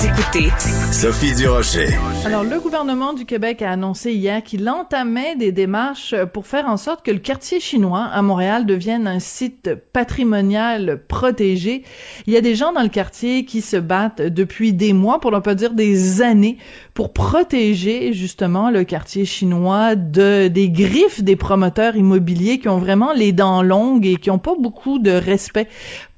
Vous 0.00 0.06
écoutez 0.06 0.48
Sophie 0.92 1.34
Durocher. 1.34 1.88
Alors, 2.24 2.42
le 2.42 2.58
gouvernement 2.58 3.12
du 3.12 3.26
Québec 3.26 3.60
a 3.60 3.72
annoncé 3.72 4.14
hier 4.14 4.42
qu'il 4.42 4.66
entamait 4.70 5.36
des 5.36 5.52
démarches 5.52 6.14
pour 6.32 6.46
faire 6.46 6.68
en 6.68 6.78
sorte 6.78 7.04
que 7.04 7.10
le 7.10 7.18
quartier 7.18 7.60
chinois 7.60 8.04
à 8.04 8.22
Montréal 8.22 8.64
devienne 8.64 9.06
un 9.06 9.20
site 9.20 9.74
patrimonial 9.92 11.02
protégé. 11.06 11.84
Il 12.26 12.32
y 12.32 12.38
a 12.38 12.40
des 12.40 12.54
gens 12.54 12.72
dans 12.72 12.80
le 12.80 12.88
quartier 12.88 13.44
qui 13.44 13.60
se 13.60 13.76
battent 13.76 14.22
depuis 14.22 14.72
des 14.72 14.94
mois, 14.94 15.20
pour 15.20 15.32
ne 15.32 15.38
pas 15.38 15.54
dire 15.54 15.74
des 15.74 16.22
années, 16.22 16.56
pour 16.94 17.12
protéger 17.12 18.14
justement 18.14 18.70
le 18.70 18.84
quartier 18.84 19.26
chinois 19.26 19.96
de 19.96 20.48
des 20.48 20.70
griffes 20.70 21.22
des 21.22 21.36
promoteurs 21.36 21.96
immobiliers 21.96 22.58
qui 22.58 22.70
ont 22.70 22.78
vraiment 22.78 23.12
les 23.12 23.32
dents 23.32 23.62
longues 23.62 24.06
et 24.06 24.16
qui 24.16 24.30
ont 24.30 24.38
pas 24.38 24.54
beaucoup 24.58 24.98
de 24.98 25.10
respect 25.10 25.68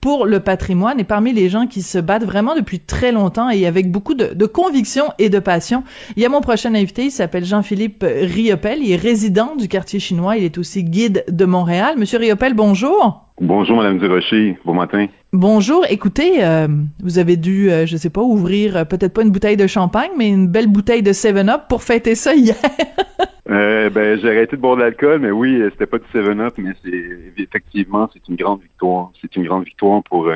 pour 0.03 0.27
le 0.27 0.41
patrimoine 0.41 1.01
et 1.01 1.05
parmi 1.05 1.33
les 1.33 1.49
gens 1.49 1.67
qui 1.67 1.81
se 1.81 1.97
battent 1.97 2.25
vraiment 2.25 2.55
depuis 2.55 2.81
très 2.81 3.13
longtemps 3.13 3.49
et 3.49 3.67
avec 3.67 3.91
beaucoup 3.91 4.15
de, 4.15 4.35
de 4.35 4.47
conviction 4.47 5.05
et 5.19 5.31
de 5.31 5.39
passion. 5.39 5.85
Il 6.17 6.23
y 6.23 6.27
a 6.27 6.29
mon 6.29 6.43
prochain 6.43 6.75
invité, 6.75 7.05
il 7.05 7.11
s'appelle 7.11 7.45
Jean-Philippe 7.45 8.05
Riopel, 8.05 8.81
il 8.83 8.93
est 8.93 8.97
résident 8.97 9.55
du 9.57 9.69
quartier 9.69 10.01
chinois, 10.01 10.37
il 10.37 10.45
est 10.45 10.59
aussi 10.59 10.83
guide 10.83 11.25
de 11.29 11.45
Montréal. 11.45 11.95
Monsieur 11.97 12.19
Riopel, 12.19 12.53
bonjour. 12.53 13.29
Bonjour, 13.41 13.77
Madame 13.77 13.99
Durocher. 13.99 14.59
Bon 14.65 14.75
matin. 14.75 15.07
Bonjour. 15.33 15.85
Écoutez, 15.89 16.45
euh, 16.45 16.69
vous 17.03 17.19
avez 17.19 17.37
dû, 17.37 17.71
euh, 17.71 17.87
je 17.87 17.97
sais 17.97 18.11
pas, 18.11 18.21
ouvrir 18.21 18.77
euh, 18.77 18.85
peut-être 18.85 19.15
pas 19.15 19.23
une 19.23 19.31
bouteille 19.31 19.57
de 19.57 19.67
champagne, 19.67 20.11
mais 20.19 20.29
une 20.29 20.49
belle 20.49 20.67
bouteille 20.67 21.03
de 21.03 21.13
7-Up 21.13 21.63
pour 21.69 21.83
fêter 21.83 22.15
ça 22.15 22.35
hier. 22.35 22.57
euh, 23.53 23.91
ben, 23.91 24.19
j'ai 24.19 24.29
arrêté 24.29 24.57
de 24.57 24.61
boire 24.61 24.77
de 24.77 24.83
l'alcool, 24.83 25.21
mais 25.21 25.31
oui, 25.31 25.63
c'était 25.73 25.87
pas 25.87 25.99
du 25.99 26.05
7-Up, 26.15 26.55
mais 26.59 26.73
c'est 26.83 27.43
effectivement, 27.43 28.09
c'est 28.13 28.27
une 28.29 28.37
grande 28.37 28.63
victoire. 28.63 29.11
C'est 29.21 29.35
une 29.37 29.45
grande 29.45 29.65
victoire 29.65 30.03
pour 30.03 30.31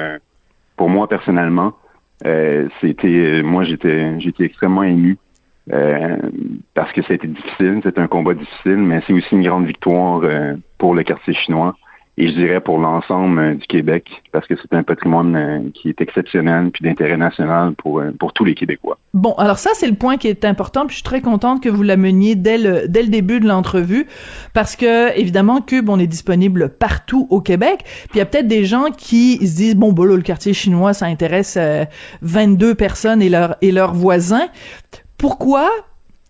pour 0.77 0.91
moi 0.91 1.09
personnellement. 1.09 1.73
c'était, 2.81 3.43
moi, 3.43 3.65
j'étais, 3.65 4.21
j'étais 4.21 4.45
extrêmement 4.45 4.83
ému. 4.83 5.17
parce 6.75 6.93
que 6.93 7.03
c'était 7.03 7.27
difficile, 7.27 7.81
c'était 7.83 8.01
un 8.01 8.07
combat 8.07 8.35
difficile, 8.35 8.79
mais 8.79 9.03
c'est 9.07 9.13
aussi 9.13 9.35
une 9.35 9.43
grande 9.43 9.67
victoire 9.67 10.23
pour 10.79 10.95
le 10.95 11.03
quartier 11.03 11.35
chinois 11.35 11.77
et 12.19 12.29
je 12.29 12.35
dirais 12.35 12.61
pour 12.61 12.79
l'ensemble 12.79 13.39
euh, 13.39 13.55
du 13.55 13.67
Québec, 13.67 14.23
parce 14.33 14.47
que 14.47 14.55
c'est 14.57 14.75
un 14.75 14.83
patrimoine 14.83 15.37
euh, 15.37 15.71
qui 15.75 15.91
est 15.91 16.01
exceptionnel 16.01 16.71
puis 16.71 16.83
d'intérêt 16.83 17.19
national 17.19 17.75
pour, 17.75 18.01
euh, 18.01 18.11
pour 18.19 18.33
tous 18.33 18.45
les 18.45 18.55
Québécois. 18.55 18.99
Bon, 19.13 19.35
alors 19.35 19.59
ça, 19.59 19.71
c'est 19.75 19.87
le 19.87 19.97
point 19.97 20.17
qui 20.17 20.29
est 20.29 20.47
important, 20.47 20.87
puis 20.87 20.95
je 20.95 21.01
suis 21.01 21.03
très 21.03 21.21
contente 21.21 21.63
que 21.63 21.69
vous 21.69 21.83
l'ameniez 21.83 22.35
dès 22.35 22.57
le, 22.57 22.89
dès 22.89 23.03
le 23.03 23.09
début 23.09 23.39
de 23.39 23.47
l'entrevue, 23.47 24.07
parce 24.55 24.77
que, 24.77 25.17
évidemment, 25.19 25.61
Cube, 25.61 25.91
on 25.91 25.99
est 25.99 26.07
disponible 26.07 26.71
partout 26.71 27.27
au 27.29 27.43
Québec, 27.43 27.81
puis 27.85 28.15
il 28.15 28.19
y 28.19 28.23
a 28.23 28.27
peut-être 28.27 28.49
des 28.49 28.65
gens 28.65 28.87
qui 28.97 29.37
se 29.47 29.57
disent, 29.57 29.77
bon, 29.77 29.95
là, 29.95 30.17
le 30.17 30.23
quartier 30.23 30.55
chinois, 30.55 30.95
ça 30.95 31.07
intéresse 31.07 31.59
22 32.23 32.75
personnes 32.75 33.21
et, 33.21 33.29
leur, 33.29 33.57
et 33.61 33.73
leurs 33.73 33.93
voisins. 33.93 34.49
Pourquoi 35.19 35.71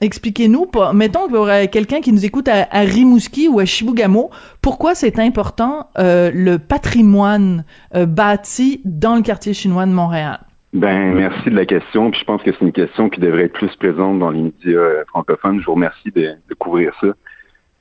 Expliquez-nous, 0.03 0.71
mettons 0.93 1.25
qu'il 1.25 1.37
y 1.37 1.39
aurait 1.39 1.69
quelqu'un 1.69 2.03
qui 2.03 2.13
nous 2.13 2.27
écoute 2.27 2.49
à, 2.49 2.67
Rimouski 2.81 3.49
ou 3.49 3.61
à 3.61 3.65
Chibougamau, 3.65 4.31
pourquoi 4.61 4.95
c'est 4.95 5.19
important 5.19 5.89
euh, 5.99 6.31
le 6.35 6.59
patrimoine 6.59 7.65
euh, 7.95 8.05
bâti 8.05 8.83
dans 8.85 9.17
le 9.17 9.23
quartier 9.23 9.55
chinois 9.55 9.87
de 9.87 9.93
Montréal? 9.93 10.41
Ben 10.75 11.15
merci 11.15 11.49
de 11.49 11.57
la 11.57 11.65
question. 11.65 12.13
Je 12.13 12.25
pense 12.25 12.43
que 12.43 12.53
c'est 12.53 12.61
une 12.61 12.73
question 12.73 13.09
qui 13.09 13.21
devrait 13.21 13.45
être 13.45 13.55
plus 13.55 13.75
présente 13.77 14.19
dans 14.19 14.29
les 14.29 14.43
médias 14.43 14.79
euh, 14.79 15.05
francophones. 15.09 15.61
Je 15.61 15.65
vous 15.65 15.75
remercie 15.75 16.11
de, 16.15 16.37
couvrir 16.59 16.93
ça. 17.01 17.09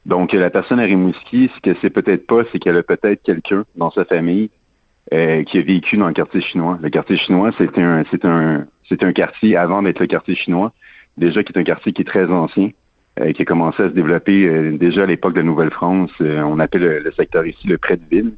Donc 0.05 0.31
la 0.31 0.49
personne 0.49 0.79
à 0.79 0.83
Rimouski, 0.83 1.51
ce 1.53 1.59
que 1.69 1.77
c'est 1.81 1.89
peut-être 1.89 2.27
pas, 2.27 2.43
c'est 2.51 2.59
qu'elle 2.59 2.77
a 2.77 2.83
peut-être 2.83 3.23
quelqu'un 3.23 3.65
dans 3.75 3.91
sa 3.91 4.05
famille 4.05 4.49
qui 5.11 5.57
a 5.57 5.61
vécu 5.61 5.97
dans 5.97 6.07
le 6.07 6.13
quartier 6.13 6.41
chinois. 6.41 6.79
Le 6.81 6.89
quartier 6.89 7.17
chinois, 7.17 7.51
c'est 7.57 7.77
un, 7.77 8.03
un, 8.23 8.65
c'est 8.87 9.03
un 9.03 9.13
quartier 9.13 9.55
avant 9.55 9.83
d'être 9.83 9.99
le 9.99 10.07
quartier 10.07 10.35
chinois 10.35 10.71
déjà 11.17 11.43
qui 11.43 11.53
est 11.53 11.59
un 11.59 11.63
quartier 11.63 11.93
qui 11.93 12.01
est 12.01 12.05
très 12.05 12.29
ancien, 12.29 12.69
euh, 13.21 13.31
qui 13.31 13.43
a 13.43 13.45
commencé 13.45 13.81
à 13.81 13.87
se 13.87 13.93
développer 13.93 14.45
euh, 14.45 14.77
déjà 14.77 15.03
à 15.03 15.05
l'époque 15.05 15.35
de 15.35 15.41
Nouvelle-France. 15.41 16.11
Euh, 16.19 16.41
on 16.41 16.59
appelle 16.59 17.01
le, 17.01 17.11
secteur 17.13 17.45
ici 17.45 17.65
le 17.65 17.77
près 17.77 17.95
de 17.95 18.03
ville. 18.11 18.33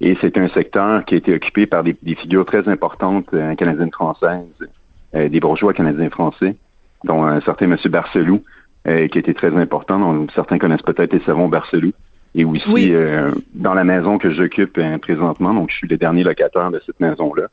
Et 0.00 0.16
c'est 0.20 0.36
un 0.38 0.48
secteur 0.48 1.04
qui 1.04 1.14
a 1.14 1.18
été 1.18 1.32
occupé 1.34 1.66
par 1.66 1.84
des, 1.84 1.96
figures 2.16 2.44
très 2.44 2.68
importantes 2.68 3.30
canadiennes 3.56 3.90
françaises, 3.90 4.46
des 5.12 5.40
bourgeois 5.40 5.72
canadiens 5.72 6.08
français, 6.08 6.54
dont 7.02 7.24
un 7.24 7.40
certain 7.40 7.64
M. 7.64 7.76
Barcelou, 7.86 8.44
qui 8.84 8.90
a 8.90 9.02
été 9.02 9.34
très 9.34 9.56
important. 9.56 9.98
dont 9.98 10.28
certains 10.36 10.58
connaissent 10.58 10.82
peut-être 10.82 11.12
les 11.12 11.20
savons 11.26 11.48
Barcelou. 11.48 11.90
Et 12.36 12.44
aussi 12.44 12.92
dans 13.54 13.74
la 13.74 13.82
maison 13.82 14.18
que 14.18 14.30
j'occupe 14.30 14.80
présentement, 15.00 15.52
donc 15.52 15.72
je 15.72 15.78
suis 15.78 15.88
le 15.88 15.96
dernier 15.96 16.22
locataire 16.22 16.70
de 16.70 16.80
cette 16.86 17.00
maison-là. 17.00 17.48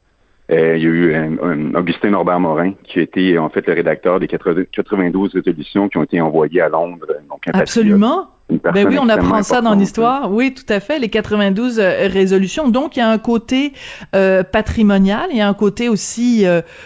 Euh, 0.52 0.78
il 0.78 0.84
y 0.84 0.86
a 0.86 0.90
eu 0.90 1.14
euh, 1.14 1.72
Augustin 1.80 2.12
Norbert 2.12 2.40
Morin, 2.40 2.74
qui 2.84 3.00
a 3.00 3.02
été 3.02 3.38
en 3.40 3.50
fait 3.50 3.66
le 3.66 3.74
rédacteur 3.74 4.20
des 4.20 4.28
92 4.28 5.34
résolutions 5.34 5.90
qui 5.90 5.98
ont 5.98 6.04
été 6.04 6.22
envoyées 6.22 6.62
à 6.62 6.70
Londres. 6.70 7.08
Donc 7.30 7.42
Absolument. 7.52 8.28
Ben 8.48 8.88
oui, 8.88 9.00
on 9.02 9.10
apprend 9.10 9.42
ça 9.42 9.62
dans 9.62 9.74
l'histoire. 9.74 10.32
Oui, 10.32 10.54
tout 10.54 10.72
à 10.72 10.80
fait. 10.80 11.00
Les 11.00 11.10
92 11.10 11.80
euh, 11.80 12.08
résolutions. 12.08 12.70
Donc, 12.70 12.96
il 12.96 13.00
y 13.00 13.02
a 13.02 13.10
un 13.10 13.18
côté 13.18 13.74
patrimonial, 14.12 15.30
il 15.32 15.38
y 15.38 15.42
a 15.42 15.48
un 15.48 15.54
côté 15.56 15.90
aussi 15.90 16.46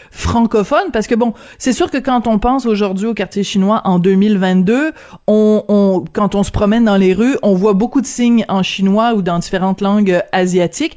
francophone, 0.09 0.91
parce 0.93 1.05
que 1.07 1.15
bon, 1.15 1.33
c'est 1.57 1.73
sûr 1.73 1.91
que 1.91 1.97
quand 1.97 2.27
on 2.27 2.39
pense 2.39 2.65
aujourd'hui 2.65 3.07
au 3.07 3.13
quartier 3.13 3.43
chinois 3.43 3.81
en 3.83 3.99
2022, 3.99 4.93
on, 5.27 5.63
on, 5.67 6.05
quand 6.13 6.33
on 6.33 6.43
se 6.43 6.51
promène 6.51 6.85
dans 6.85 6.95
les 6.95 7.13
rues, 7.13 7.35
on 7.43 7.55
voit 7.55 7.73
beaucoup 7.73 7.99
de 7.99 8.05
signes 8.05 8.45
en 8.47 8.63
chinois 8.63 9.13
ou 9.15 9.21
dans 9.21 9.39
différentes 9.39 9.81
langues 9.81 10.21
asiatiques 10.31 10.95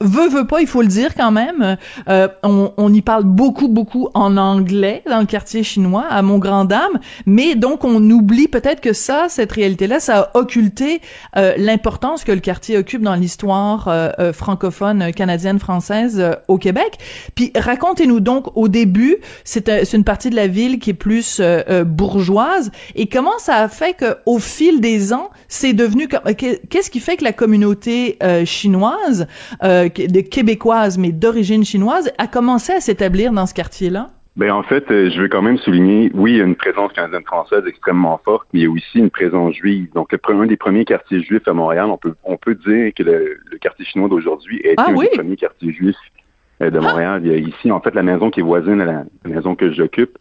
veut 0.00 0.28
veut 0.28 0.46
pas 0.46 0.60
il 0.60 0.66
faut 0.66 0.82
le 0.82 0.88
dire 0.88 1.14
quand 1.14 1.30
même. 1.30 1.76
Euh, 2.08 2.28
on, 2.42 2.72
on, 2.76 2.92
y 2.92 3.00
parle 3.00 3.24
beaucoup 3.24 3.68
beaucoup 3.68 4.08
en 4.14 4.36
anglais 4.36 5.02
dans 5.08 5.20
le 5.20 5.26
quartier 5.26 5.62
chinois 5.62 6.04
à 6.08 6.20
mon 6.22 6.38
grand 6.38 6.64
dame. 6.64 7.00
Mais 7.24 7.54
donc 7.54 7.84
on 7.84 8.02
oublie 8.10 8.48
peut-être 8.48 8.80
que 8.80 8.92
ça 8.92 9.26
cette 9.28 9.52
réalité 9.52 9.86
là 9.86 10.00
ça 10.00 10.18
a 10.20 10.38
occulté 10.38 11.00
euh, 11.36 11.54
l'importance 11.56 12.24
que 12.24 12.32
le 12.32 12.40
quartier 12.40 12.76
occupe 12.76 13.02
dans 13.02 13.14
l'histoire 13.14 13.88
euh, 13.88 14.32
francophone 14.32 15.12
canadienne 15.12 15.58
française 15.58 16.22
au 16.48 16.58
Québec. 16.58 16.98
Puis 17.34 17.52
racontez-nous 17.56 18.20
donc 18.20 18.54
au 18.56 18.68
début 18.68 19.16
c'est 19.44 19.66
c'est 19.84 19.96
une 19.96 20.04
partie 20.04 20.30
de 20.30 20.36
la 20.36 20.46
ville 20.46 20.78
qui 20.78 20.90
est 20.90 20.94
plus 20.94 21.40
bourgeoise. 21.84 22.70
Et 22.94 23.08
comment 23.08 23.38
ça 23.38 23.56
a 23.56 23.68
fait 23.68 23.94
que 23.94 24.16
au 24.26 24.38
fil 24.38 24.80
des 24.80 25.12
ans 25.12 25.30
c'est 25.48 25.72
devenu 25.72 26.08
qu'est-ce 26.08 26.90
qui 26.90 27.00
fait 27.00 27.16
que 27.16 27.24
la 27.24 27.32
communauté 27.32 28.18
chinoise 28.44 29.26
de 29.88 30.20
québécoise, 30.20 30.98
mais 30.98 31.12
d'origine 31.12 31.64
chinoise, 31.64 32.12
a 32.18 32.26
commencé 32.26 32.72
à 32.72 32.80
s'établir 32.80 33.32
dans 33.32 33.46
ce 33.46 33.54
quartier-là? 33.54 34.10
Ben 34.36 34.50
en 34.52 34.62
fait, 34.62 34.90
euh, 34.90 35.08
je 35.10 35.22
veux 35.22 35.28
quand 35.28 35.40
même 35.40 35.56
souligner, 35.56 36.10
oui, 36.12 36.32
il 36.32 36.36
y 36.36 36.40
a 36.42 36.44
une 36.44 36.56
présence 36.56 36.92
canadienne-française 36.92 37.62
extrêmement 37.66 38.20
forte, 38.22 38.46
mais 38.52 38.60
il 38.60 38.62
y 38.64 38.66
a 38.66 38.70
aussi 38.70 38.98
une 38.98 39.08
présence 39.08 39.54
juive. 39.54 39.88
Donc, 39.94 40.12
le, 40.12 40.18
un 40.34 40.46
des 40.46 40.58
premiers 40.58 40.84
quartiers 40.84 41.22
juifs 41.22 41.48
à 41.48 41.54
Montréal, 41.54 41.86
on 41.86 41.96
peut, 41.96 42.14
on 42.22 42.36
peut 42.36 42.54
dire 42.54 42.92
que 42.94 43.02
le, 43.02 43.38
quartier 43.62 43.86
chinois 43.86 44.10
d'aujourd'hui 44.10 44.60
est 44.62 44.74
ah 44.76 44.88
un 44.90 44.94
des 44.94 45.08
premiers 45.08 45.36
quartiers 45.36 45.72
juifs 45.72 45.96
euh, 46.60 46.70
de 46.70 46.78
ah! 46.78 46.82
Montréal. 46.82 47.22
Il 47.24 47.32
y 47.32 47.34
a 47.34 47.38
ici, 47.38 47.72
en 47.72 47.80
fait, 47.80 47.94
la 47.94 48.02
maison 48.02 48.30
qui 48.30 48.40
est 48.40 48.42
voisine 48.42 48.82
à 48.82 48.84
la, 48.84 49.04
maison 49.24 49.54
que 49.54 49.72
j'occupe, 49.72 50.18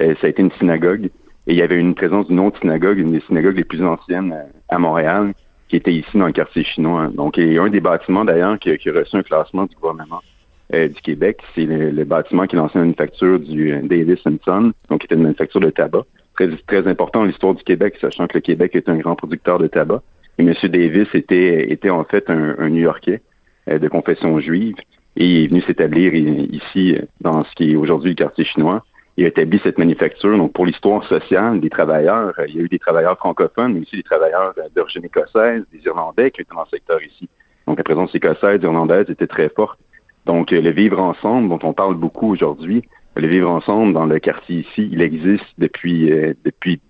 euh, 0.00 0.14
ça 0.18 0.28
a 0.28 0.30
été 0.30 0.40
une 0.40 0.52
synagogue. 0.52 1.10
Et 1.46 1.52
il 1.52 1.56
y 1.56 1.62
avait 1.62 1.78
une 1.78 1.94
présence 1.94 2.26
d'une 2.26 2.40
autre 2.40 2.58
synagogue, 2.60 2.98
une 2.98 3.12
des 3.12 3.22
synagogues 3.26 3.56
les 3.56 3.64
plus 3.64 3.84
anciennes 3.84 4.34
à 4.70 4.78
Montréal, 4.78 5.34
qui 5.68 5.76
était 5.76 5.92
ici 5.92 6.16
dans 6.16 6.26
le 6.26 6.32
quartier 6.32 6.64
chinois. 6.64 7.08
Donc, 7.14 7.38
a 7.38 7.42
un 7.42 7.68
des 7.68 7.80
bâtiments 7.80 8.24
d'ailleurs 8.24 8.58
qui, 8.58 8.70
a 8.70 8.72
reçu 8.72 9.16
un 9.16 9.22
classement 9.22 9.64
du 9.64 9.76
gouvernement 9.76 10.20
euh, 10.74 10.88
du 10.88 11.00
Québec. 11.00 11.40
C'est 11.54 11.66
le, 11.66 12.04
bâtiment 12.04 12.46
qui 12.46 12.56
est 12.56 12.58
l'ancienne 12.58 12.84
manufacture 12.84 13.38
du 13.38 13.72
euh, 13.72 13.80
Davis 13.82 14.20
Son, 14.22 14.72
donc 14.88 15.00
qui 15.00 15.06
était 15.06 15.14
une 15.14 15.22
manufacture 15.22 15.60
de 15.60 15.70
tabac. 15.70 16.04
Très, 16.34 16.48
très 16.66 16.86
important 16.86 17.20
dans 17.20 17.26
l'histoire 17.26 17.54
du 17.54 17.64
Québec, 17.64 17.96
sachant 18.00 18.26
que 18.26 18.34
le 18.34 18.40
Québec 18.40 18.74
est 18.74 18.88
un 18.88 18.96
grand 18.96 19.16
producteur 19.16 19.58
de 19.58 19.66
tabac. 19.66 20.02
Et 20.38 20.42
M. 20.42 20.54
Davis 20.64 21.08
était, 21.14 21.70
était 21.70 21.90
en 21.90 22.04
fait 22.04 22.30
un, 22.30 22.68
New-Yorkais 22.68 23.20
euh, 23.68 23.78
de 23.78 23.88
confession 23.88 24.38
juive 24.40 24.76
et 25.16 25.26
il 25.26 25.44
est 25.44 25.46
venu 25.48 25.60
s'établir 25.62 26.14
ici 26.14 26.96
dans 27.20 27.42
ce 27.44 27.52
qui 27.56 27.72
est 27.72 27.76
aujourd'hui 27.76 28.10
le 28.10 28.14
quartier 28.14 28.44
chinois 28.44 28.84
il 29.18 29.24
a 29.24 29.28
établi 29.28 29.60
cette 29.64 29.78
manufacture. 29.78 30.38
Donc, 30.38 30.52
pour 30.52 30.64
l'histoire 30.64 31.02
sociale 31.04 31.58
des 31.58 31.70
travailleurs, 31.70 32.32
euh, 32.38 32.46
il 32.46 32.54
y 32.54 32.60
a 32.60 32.62
eu 32.62 32.68
des 32.68 32.78
travailleurs 32.78 33.18
francophones, 33.18 33.74
mais 33.74 33.80
aussi 33.80 33.96
des 33.96 34.04
travailleurs 34.04 34.54
euh, 34.58 34.68
d'origine 34.76 35.04
écossaise, 35.04 35.64
des 35.72 35.80
Irlandais 35.84 36.30
qui 36.30 36.42
étaient 36.42 36.54
dans 36.54 36.62
le 36.62 36.68
secteur 36.68 37.02
ici. 37.02 37.28
Donc, 37.66 37.78
la 37.78 37.84
présence 37.84 38.14
écossaise, 38.14 38.60
irlandaise 38.62 39.10
était 39.10 39.26
très 39.26 39.48
forte. 39.48 39.80
Donc, 40.24 40.52
euh, 40.52 40.60
le 40.60 40.70
vivre 40.70 41.00
ensemble, 41.00 41.48
dont 41.48 41.58
on 41.64 41.72
parle 41.72 41.96
beaucoup 41.96 42.30
aujourd'hui, 42.30 42.84
le 43.16 43.26
vivre 43.26 43.50
ensemble 43.50 43.92
dans 43.92 44.06
le 44.06 44.20
quartier 44.20 44.60
ici, 44.60 44.88
il 44.92 45.02
existe 45.02 45.44
depuis 45.58 46.08
depuis 46.44 46.80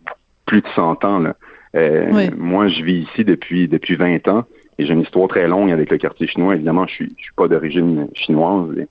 plus 0.44 0.60
de 0.60 0.68
100 0.74 1.02
ans. 1.04 1.20
Là. 1.20 1.34
Moi, 2.36 2.68
je 2.68 2.82
vis 2.82 3.08
ici 3.10 3.24
depuis 3.24 3.68
depuis 3.68 3.96
20 3.96 4.28
ans 4.28 4.44
et 4.78 4.84
j'ai 4.84 4.92
une 4.92 5.00
histoire 5.00 5.28
très 5.28 5.48
longue 5.48 5.70
avec 5.70 5.90
le 5.90 5.96
quartier 5.96 6.26
chinois. 6.26 6.56
Évidemment, 6.56 6.86
je 6.86 6.92
suis 6.92 7.14
je 7.16 7.22
suis 7.22 7.32
pas 7.34 7.48
d'origine 7.48 8.08
chinoise 8.12 8.68
mais 8.76 8.86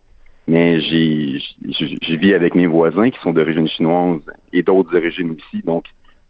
j'ai, 0.48 1.42
je 1.70 2.16
vis 2.16 2.34
avec 2.34 2.56
mes 2.56 2.68
voisins 2.68 3.10
qui 3.10 3.20
sont 3.20 3.34
d'origine 3.34 3.68
chinoise 3.68 4.22
et 4.54 4.64
d'autres 4.64 4.96
origines 4.96 5.32
aussi. 5.32 5.62
Donc, 5.64 5.86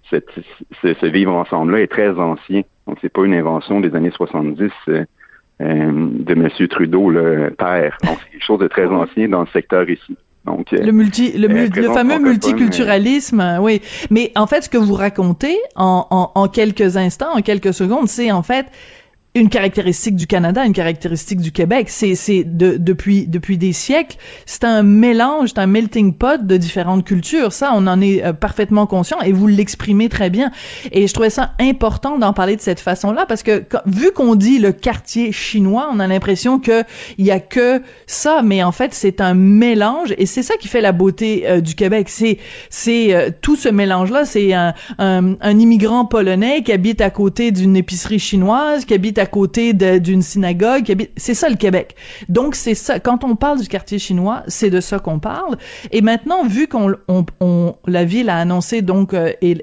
ce, 0.10 1.06
vivre 1.06 1.34
ensemble-là 1.34 1.82
est 1.82 1.88
très 1.88 2.10
ancien. 2.10 2.62
Donc, 2.88 2.98
c'est 3.02 3.12
pas 3.12 3.26
une 3.26 3.34
invention 3.34 3.80
des 3.80 3.94
années 3.96 4.12
70. 4.12 4.72
Euh, 5.60 5.90
de 5.90 6.34
M. 6.34 6.50
Trudeau, 6.70 7.10
le 7.10 7.50
père. 7.58 7.98
Donc, 8.04 8.20
c'est 8.24 8.32
quelque 8.32 8.46
chose 8.46 8.60
de 8.60 8.68
très 8.68 8.86
ancien 8.86 9.28
dans 9.28 9.42
le 9.42 9.48
secteur 9.48 9.90
ici. 9.90 10.16
Donc, 10.46 10.72
le 10.72 10.92
multi, 10.92 11.32
le, 11.36 11.48
le 11.48 11.90
fameux 11.90 12.20
multiculturalisme, 12.20 13.58
oui. 13.60 13.82
Mais 14.12 14.32
en 14.36 14.46
fait, 14.46 14.62
ce 14.62 14.70
que 14.70 14.78
vous 14.78 14.94
racontez 14.94 15.58
en, 15.76 16.06
en, 16.12 16.32
en 16.36 16.48
quelques 16.48 16.96
instants, 16.96 17.36
en 17.36 17.42
quelques 17.42 17.74
secondes, 17.74 18.08
c'est 18.08 18.32
en 18.32 18.44
fait 18.44 18.68
une 19.40 19.50
caractéristique 19.50 20.16
du 20.16 20.28
Canada, 20.28 20.66
une 20.66 20.74
caractéristique 20.74 21.40
du 21.40 21.52
Québec. 21.52 21.88
C'est 21.90 22.16
c'est 22.16 22.44
de, 22.44 22.78
depuis 22.78 23.28
depuis 23.28 23.58
des 23.58 23.74
siècles, 23.74 24.18
c'est 24.46 24.64
un 24.64 24.84
mélange, 24.84 25.50
c'est 25.50 25.60
un 25.60 25.68
melting 25.68 26.14
pot 26.14 26.46
de 26.46 26.58
différentes 26.58 27.06
cultures. 27.06 27.54
Ça, 27.54 27.72
on 27.76 27.88
en 27.88 28.02
est 28.02 28.24
euh, 28.24 28.34
parfaitement 28.34 28.88
conscient 28.88 29.20
et 29.22 29.32
vous 29.32 29.48
l'exprimez 29.48 30.10
très 30.10 30.30
bien. 30.30 30.52
Et 30.92 31.08
je 31.08 31.14
trouvais 31.14 31.30
ça 31.30 31.54
important 31.60 32.18
d'en 32.18 32.34
parler 32.34 32.56
de 32.56 32.62
cette 32.62 32.80
façon-là 32.80 33.26
parce 33.26 33.44
que 33.44 33.66
vu 33.86 34.12
qu'on 34.12 34.36
dit 34.36 34.60
le 34.60 34.72
quartier 34.72 35.32
chinois, 35.32 35.90
on 35.94 36.00
a 36.00 36.08
l'impression 36.08 36.60
que 36.60 36.84
il 37.18 37.26
y 37.26 37.32
a 37.32 37.40
que 37.40 37.82
ça, 38.06 38.42
mais 38.44 38.64
en 38.64 38.72
fait 38.72 38.94
c'est 38.94 39.22
un 39.22 39.34
mélange 39.34 40.14
et 40.18 40.26
c'est 40.26 40.44
ça 40.44 40.56
qui 40.58 40.68
fait 40.68 40.82
la 40.82 40.92
beauté 40.92 41.44
euh, 41.48 41.62
du 41.62 41.76
Québec. 41.76 42.10
C'est 42.10 42.40
c'est 42.70 43.14
euh, 43.14 43.30
tout 43.42 43.56
ce 43.56 43.70
mélange-là. 43.70 44.26
C'est 44.26 44.54
un, 44.54 44.74
un, 44.98 45.36
un 45.40 45.60
immigrant 45.60 46.06
polonais 46.06 46.64
qui 46.64 46.72
habite 46.72 47.02
à 47.02 47.10
côté 47.10 47.52
d'une 47.52 47.76
épicerie 47.76 48.20
chinoise, 48.20 48.86
qui 48.86 48.94
habite 48.94 49.18
à 49.20 49.27
côté 49.28 49.74
d'une 49.74 50.22
synagogue. 50.22 51.08
C'est 51.16 51.34
ça 51.34 51.50
le 51.50 51.56
Québec. 51.56 51.96
Donc 52.30 52.56
c'est 52.56 52.76
ça. 52.76 53.00
Quand 53.00 53.24
on 53.24 53.36
parle 53.36 53.60
du 53.62 53.68
quartier 53.68 54.00
chinois, 54.00 54.44
c'est 54.48 54.70
de 54.70 54.80
ça 54.80 55.00
qu'on 55.00 55.20
parle. 55.20 55.58
Et 55.92 56.02
maintenant, 56.02 56.46
vu 56.46 56.68
qu'on 56.68 56.96
on, 57.40 57.76
la 57.86 58.06
ville 58.06 58.30
a 58.30 58.38
annoncé 58.38 58.82
donc 58.82 59.14
euh, 59.14 59.32
et, 59.42 59.58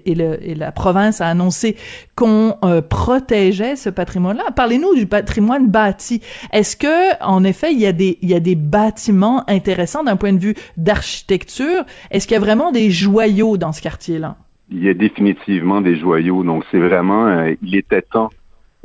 la 0.54 0.72
province 0.72 1.20
a 1.20 1.26
annoncé 1.26 1.76
qu'on 2.14 2.56
euh, 2.64 2.80
protégeait 2.80 3.76
ce 3.76 3.90
patrimoine-là, 3.90 4.52
parlez-nous 4.54 4.94
du 4.94 5.06
patrimoine 5.06 5.68
bâti. 5.68 6.20
Est-ce 6.52 6.76
que 6.76 7.22
en 7.24 7.42
effet 7.44 7.72
il 7.72 7.80
y 7.80 7.86
a 7.86 7.92
des 7.92 8.18
il 8.22 8.30
y 8.30 8.34
a 8.34 8.40
des 8.40 8.54
bâtiments 8.54 9.44
intéressants 9.48 10.04
d'un 10.04 10.16
point 10.16 10.32
de 10.32 10.38
vue 10.38 10.54
d'architecture? 10.76 11.84
Est-ce 12.10 12.26
qu'il 12.26 12.34
y 12.34 12.38
a 12.38 12.40
vraiment 12.40 12.72
des 12.72 12.90
joyaux 12.90 13.56
dans 13.56 13.72
ce 13.72 13.82
quartier-là? 13.82 14.36
Il 14.70 14.82
y 14.82 14.88
a 14.88 14.94
définitivement 14.94 15.80
des 15.80 15.96
joyaux. 15.96 16.42
Donc, 16.42 16.64
c'est 16.70 16.78
vraiment, 16.78 17.26
euh, 17.26 17.54
il 17.62 17.76
était 17.76 18.02
temps 18.02 18.30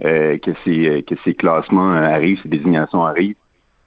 euh, 0.06 0.38
que 0.38 0.51
ces 0.63 0.88
euh, 0.88 1.01
que 1.01 1.16
ces 1.25 1.34
classements 1.34 1.94
euh, 1.94 2.01
arrivent, 2.01 2.40
ces 2.42 2.50
désignations 2.50 3.04
arrivent. 3.04 3.36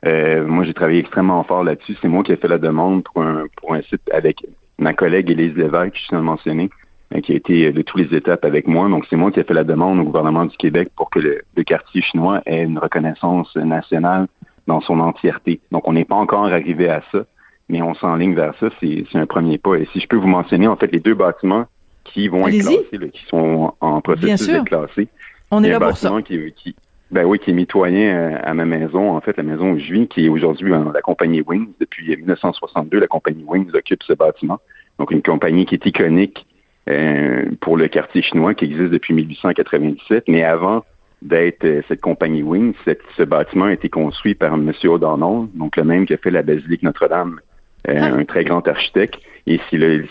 moi, 0.05 0.65
j'ai 0.65 0.75
travaillé 0.75 1.01
extrêmement 1.01 1.43
fort 1.45 1.65
là-dessus. 1.65 1.97
C'est 2.03 2.09
moi 2.09 2.23
qui 2.23 2.33
ai 2.33 2.37
fait 2.37 2.49
la 2.49 2.59
demande 2.59 3.03
pour 3.05 3.23
un 3.23 3.47
pour 3.57 3.75
un 3.75 3.83
site 3.83 4.03
avec 4.13 4.45
ma 4.79 4.93
collègue 4.93 5.31
Élise 5.31 5.55
Lévesque, 5.55 5.95
je 5.95 6.03
suis 6.07 6.17
mentionné, 6.17 6.71
qui 7.23 7.33
a 7.33 7.37
été 7.37 7.73
de 7.73 7.83
toutes 7.83 8.01
les 8.01 8.17
étapes 8.17 8.45
avec 8.45 8.67
moi. 8.67 8.89
Donc, 8.89 9.07
c'est 9.09 9.17
moi 9.17 9.31
qui 9.31 9.39
ai 9.41 9.45
fait 9.45 9.55
la 9.55 9.65
demande 9.65 10.01
au 10.01 10.05
gouvernement 10.05 10.45
du 10.45 10.57
Québec 10.57 10.89
pour 10.97 11.09
que 11.09 11.21
le, 11.21 11.43
le 11.57 11.63
quartier 11.63 12.03
chinois 12.03 12.43
ait 12.47 12.65
une 12.65 12.79
reconnaissance 12.79 13.55
nationale 13.55 14.27
dans 14.67 14.81
son 14.81 14.99
entièreté. 15.01 15.61
Donc, 15.71 15.87
on 15.87 15.93
n'est 15.93 16.05
pas 16.05 16.17
encore 16.17 16.47
arrivé 16.47 16.89
à 16.89 17.03
ça, 17.13 17.25
mais 17.69 17.81
on 17.81 17.95
s'enligne 17.95 18.35
vers 18.35 18.55
ça. 18.59 18.69
C'est 18.81 19.07
un 19.15 19.27
premier 19.27 19.59
pas. 19.59 19.77
Et 19.77 19.89
si 19.93 20.01
je 20.01 20.09
peux 20.09 20.17
vous 20.17 20.27
mentionner, 20.27 20.67
en 20.67 20.77
fait, 20.77 20.91
les 20.91 21.01
deux 21.01 21.15
bâtiments 21.15 21.67
qui 22.05 22.29
vont 22.29 22.49
être 22.49 22.59
classés, 22.61 23.11
qui 23.13 23.25
sont 23.29 23.75
en 23.81 24.01
processus 24.01 24.47
d'être 24.49 24.65
classés. 24.65 25.09
On 25.53 25.63
est 25.63 25.69
là 25.69 25.79
pour 25.79 25.97
ça. 25.97 26.11
Qui, 26.23 26.75
ben 27.11 27.27
oui, 27.27 27.39
qui 27.39 27.51
est 27.51 27.55
mitoyen 27.55 28.17
euh, 28.17 28.39
à 28.43 28.55
ma 28.55 28.65
maison, 28.65 29.11
en 29.11 29.21
fait, 29.21 29.37
la 29.37 29.43
maison 29.43 29.73
où 29.73 29.79
je 29.79 29.93
vis, 29.93 30.09
qui 30.09 30.25
est 30.25 30.29
aujourd'hui 30.31 30.73
la 30.73 31.03
compagnie 31.03 31.43
Wings. 31.43 31.69
Depuis 31.79 32.17
1962, 32.17 32.99
la 32.99 33.07
compagnie 33.07 33.45
Wings 33.47 33.69
occupe 33.75 34.03
ce 34.03 34.15
bâtiment. 34.15 34.61
Donc, 34.99 35.11
une 35.11 35.21
compagnie 35.21 35.67
qui 35.67 35.75
est 35.75 35.85
iconique 35.85 36.47
euh, 36.89 37.45
pour 37.61 37.77
le 37.77 37.89
quartier 37.89 38.23
chinois, 38.23 38.55
qui 38.55 38.65
existe 38.65 38.91
depuis 38.91 39.13
1897. 39.13 40.25
Mais 40.29 40.43
avant 40.43 40.85
d'être 41.21 41.65
euh, 41.67 41.83
cette 41.87 42.01
compagnie 42.01 42.43
Wings, 42.43 42.73
ce 43.19 43.23
bâtiment 43.23 43.67
a 43.67 43.75
été 43.75 43.91
construit 43.91 44.35
par 44.35 44.55
M. 44.55 44.73
O'Donnell, 44.85 45.49
donc 45.55 45.77
le 45.77 45.85
même 45.85 46.07
qui 46.07 46.15
a 46.15 46.17
fait 46.17 46.31
la 46.31 46.43
basilique 46.43 46.83
Notre-Dame, 46.83 47.41
ah. 47.87 48.07
un 48.07 48.25
très 48.25 48.45
grand 48.45 48.67
architecte. 48.67 49.21
Et 49.47 49.61
c'est 49.69 49.77
le, 49.77 50.07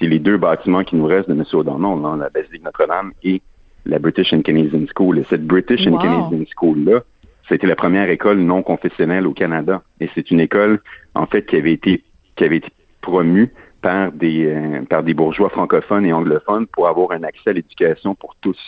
les 0.00 0.18
deux 0.18 0.36
bâtiments 0.36 0.84
qui 0.84 0.96
nous 0.96 1.06
restent 1.06 1.30
de 1.30 1.34
M. 1.34 1.44
O'Donnell, 1.54 2.04
hein, 2.04 2.18
la 2.18 2.28
basilique 2.28 2.64
Notre-Dame 2.64 3.12
et 3.22 3.40
la 3.86 3.98
British 3.98 4.32
and 4.32 4.42
Canadian 4.42 4.86
School. 4.94 5.18
Et 5.18 5.24
cette 5.28 5.46
British 5.46 5.86
and 5.86 5.98
Canadian 5.98 6.44
School-là, 6.56 7.00
c'était 7.48 7.66
la 7.66 7.76
première 7.76 8.08
école 8.08 8.38
non 8.38 8.62
confessionnelle 8.62 9.26
au 9.26 9.32
Canada. 9.32 9.82
Et 10.00 10.08
c'est 10.14 10.30
une 10.30 10.40
école, 10.40 10.80
en 11.14 11.26
fait, 11.26 11.46
qui 11.46 11.56
avait 11.56 11.72
été, 11.72 12.02
qui 12.36 12.44
avait 12.44 12.56
été 12.56 12.68
promue 13.00 13.52
par 13.82 14.12
des, 14.12 14.46
euh, 14.46 14.82
par 14.88 15.02
des 15.02 15.12
bourgeois 15.12 15.50
francophones 15.50 16.06
et 16.06 16.12
anglophones 16.12 16.66
pour 16.66 16.88
avoir 16.88 17.12
un 17.12 17.22
accès 17.22 17.50
à 17.50 17.52
l'éducation 17.52 18.14
pour 18.14 18.34
tous. 18.40 18.58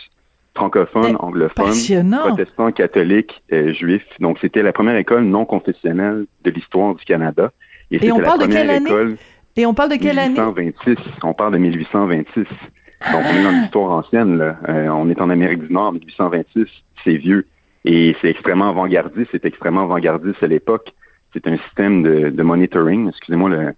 Francophones, 0.53 1.15
anglophones, 1.19 1.73
protestants, 2.11 2.71
catholiques, 2.71 3.43
euh, 3.53 3.73
juifs. 3.73 4.07
Donc, 4.19 4.37
c'était 4.41 4.63
la 4.63 4.73
première 4.73 4.95
école 4.95 5.23
non 5.23 5.45
confessionnelle 5.45 6.25
de 6.43 6.51
l'histoire 6.51 6.95
du 6.95 7.05
Canada. 7.05 7.51
Et, 7.91 8.11
on 8.11 8.19
parle 8.19 8.41
de 8.41 8.47
quelle 8.47 8.69
année? 8.69 9.15
Et 9.55 9.65
on 9.65 9.73
parle 9.73 9.89
de 9.89 9.95
quelle 9.95 10.17
1826. 10.17 10.89
année? 10.89 11.07
On 11.23 11.33
parle 11.33 11.53
de 11.53 11.57
1826. 11.57 12.45
Donc, 13.11 13.23
on 13.25 13.35
est 13.35 13.43
dans 13.43 13.51
l'histoire 13.51 13.91
ancienne. 13.91 14.37
Là. 14.37 14.57
Euh, 14.69 14.87
on 14.89 15.09
est 15.09 15.21
en 15.21 15.29
Amérique 15.29 15.67
du 15.67 15.73
Nord, 15.73 15.93
1826. 15.93 16.67
C'est 17.03 17.17
vieux. 17.17 17.45
Et 17.85 18.15
c'est 18.21 18.29
extrêmement 18.29 18.69
avant-gardiste. 18.69 19.29
C'est 19.31 19.45
extrêmement 19.45 19.83
avant-gardiste 19.83 20.41
à 20.41 20.47
l'époque. 20.47 20.93
C'est 21.33 21.47
un 21.47 21.57
système 21.57 22.03
de, 22.03 22.29
de 22.29 22.43
monitoring, 22.43 23.09
excusez-moi 23.09 23.49
le, 23.49 23.73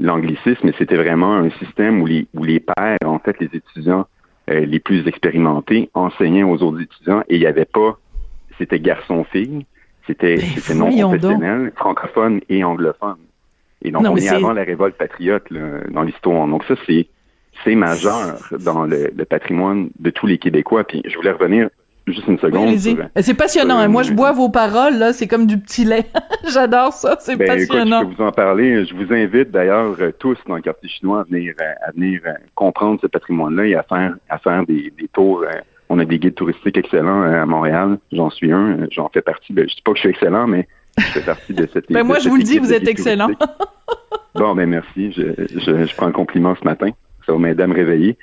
l'anglicisme, 0.00 0.60
mais 0.64 0.74
c'était 0.78 0.96
vraiment 0.96 1.34
un 1.34 1.50
système 1.50 2.00
où 2.00 2.06
les, 2.06 2.26
où 2.34 2.44
les 2.44 2.60
pères, 2.60 2.98
en 3.04 3.18
fait, 3.18 3.38
les 3.40 3.50
étudiants 3.52 4.06
euh, 4.50 4.60
les 4.60 4.80
plus 4.80 5.06
expérimentés, 5.06 5.90
enseignaient 5.94 6.42
aux 6.42 6.62
autres 6.62 6.80
étudiants 6.80 7.22
et 7.28 7.36
il 7.36 7.40
n'y 7.40 7.46
avait 7.46 7.64
pas, 7.64 7.98
c'était 8.58 8.80
garçon-fille, 8.80 9.66
c'était, 10.06 10.38
c'était 10.38 10.74
non 10.74 10.90
professionnel, 10.90 11.72
francophone 11.76 12.40
et 12.48 12.64
anglophone. 12.64 13.18
Et 13.82 13.90
donc, 13.90 14.04
on 14.04 14.16
est, 14.16 14.28
avant 14.28 14.52
la 14.52 14.62
révolte 14.62 14.96
patriote 14.96 15.48
là, 15.50 15.60
dans 15.90 16.02
l'histoire. 16.02 16.46
Donc 16.46 16.64
ça, 16.64 16.74
c'est 16.86 17.06
c'est 17.64 17.74
majeur 17.74 18.38
dans 18.60 18.84
le, 18.84 19.10
patrimoine 19.28 19.90
de 19.98 20.10
tous 20.10 20.26
les 20.26 20.38
Québécois. 20.38 20.84
Puis 20.84 21.02
je 21.06 21.16
voulais 21.16 21.30
revenir 21.32 21.68
juste 22.06 22.26
une 22.26 22.38
seconde. 22.38 22.76
c'est 23.20 23.34
passionnant. 23.34 23.78
Hein. 23.78 23.88
Moi, 23.88 24.02
je 24.02 24.12
bois 24.12 24.32
vos 24.32 24.48
paroles, 24.48 24.98
là. 24.98 25.12
C'est 25.12 25.28
comme 25.28 25.46
du 25.46 25.58
petit 25.58 25.84
lait. 25.84 26.06
J'adore 26.52 26.92
ça. 26.92 27.16
C'est 27.20 27.36
ben, 27.36 27.46
passionnant. 27.46 28.00
je 28.00 28.06
peux 28.06 28.22
vous 28.22 28.28
en 28.28 28.32
parler. 28.32 28.84
Je 28.84 28.94
vous 28.94 29.12
invite 29.12 29.50
d'ailleurs 29.50 29.94
euh, 30.00 30.10
tous 30.18 30.36
dans 30.46 30.56
le 30.56 30.62
quartier 30.62 30.88
chinois 30.88 31.20
à 31.20 31.24
venir, 31.24 31.54
euh, 31.60 31.72
à 31.86 31.92
venir 31.92 32.20
euh, 32.26 32.32
comprendre 32.54 32.98
ce 33.00 33.06
patrimoine-là 33.06 33.66
et 33.66 33.74
à 33.74 33.82
faire, 33.82 34.14
à 34.28 34.38
faire 34.38 34.64
des, 34.66 34.92
tours. 35.12 35.44
On 35.88 35.98
a 35.98 36.04
des 36.04 36.18
guides 36.18 36.34
touristiques 36.34 36.76
excellents 36.76 37.22
à 37.22 37.46
Montréal. 37.46 37.98
J'en 38.12 38.30
suis 38.30 38.52
un. 38.52 38.88
J'en 38.90 39.08
fais 39.08 39.22
partie. 39.22 39.52
Ben, 39.52 39.68
je 39.68 39.74
dis 39.76 39.82
pas 39.82 39.92
que 39.92 39.98
je 39.98 40.00
suis 40.00 40.10
excellent, 40.10 40.46
mais 40.46 40.66
je 40.98 41.04
fais 41.04 41.20
partie 41.20 41.54
de 41.54 41.68
cette. 41.72 41.86
ben 41.92 42.02
moi, 42.02 42.18
je 42.18 42.28
vous 42.28 42.36
le 42.36 42.42
dis, 42.42 42.58
vous 42.58 42.72
êtes 42.72 42.88
excellent. 42.88 43.30
bon, 44.34 44.54
ben 44.54 44.68
merci. 44.68 45.12
Je, 45.12 45.22
je, 45.54 45.86
je 45.86 45.96
prends 45.96 46.06
un 46.06 46.12
compliment 46.12 46.56
ce 46.60 46.64
matin 46.64 46.90
ça 47.26 47.32
va 47.32 47.38
m'aider 47.38 47.62
à 47.62 47.66
me 47.66 47.74
réveiller. 47.74 48.16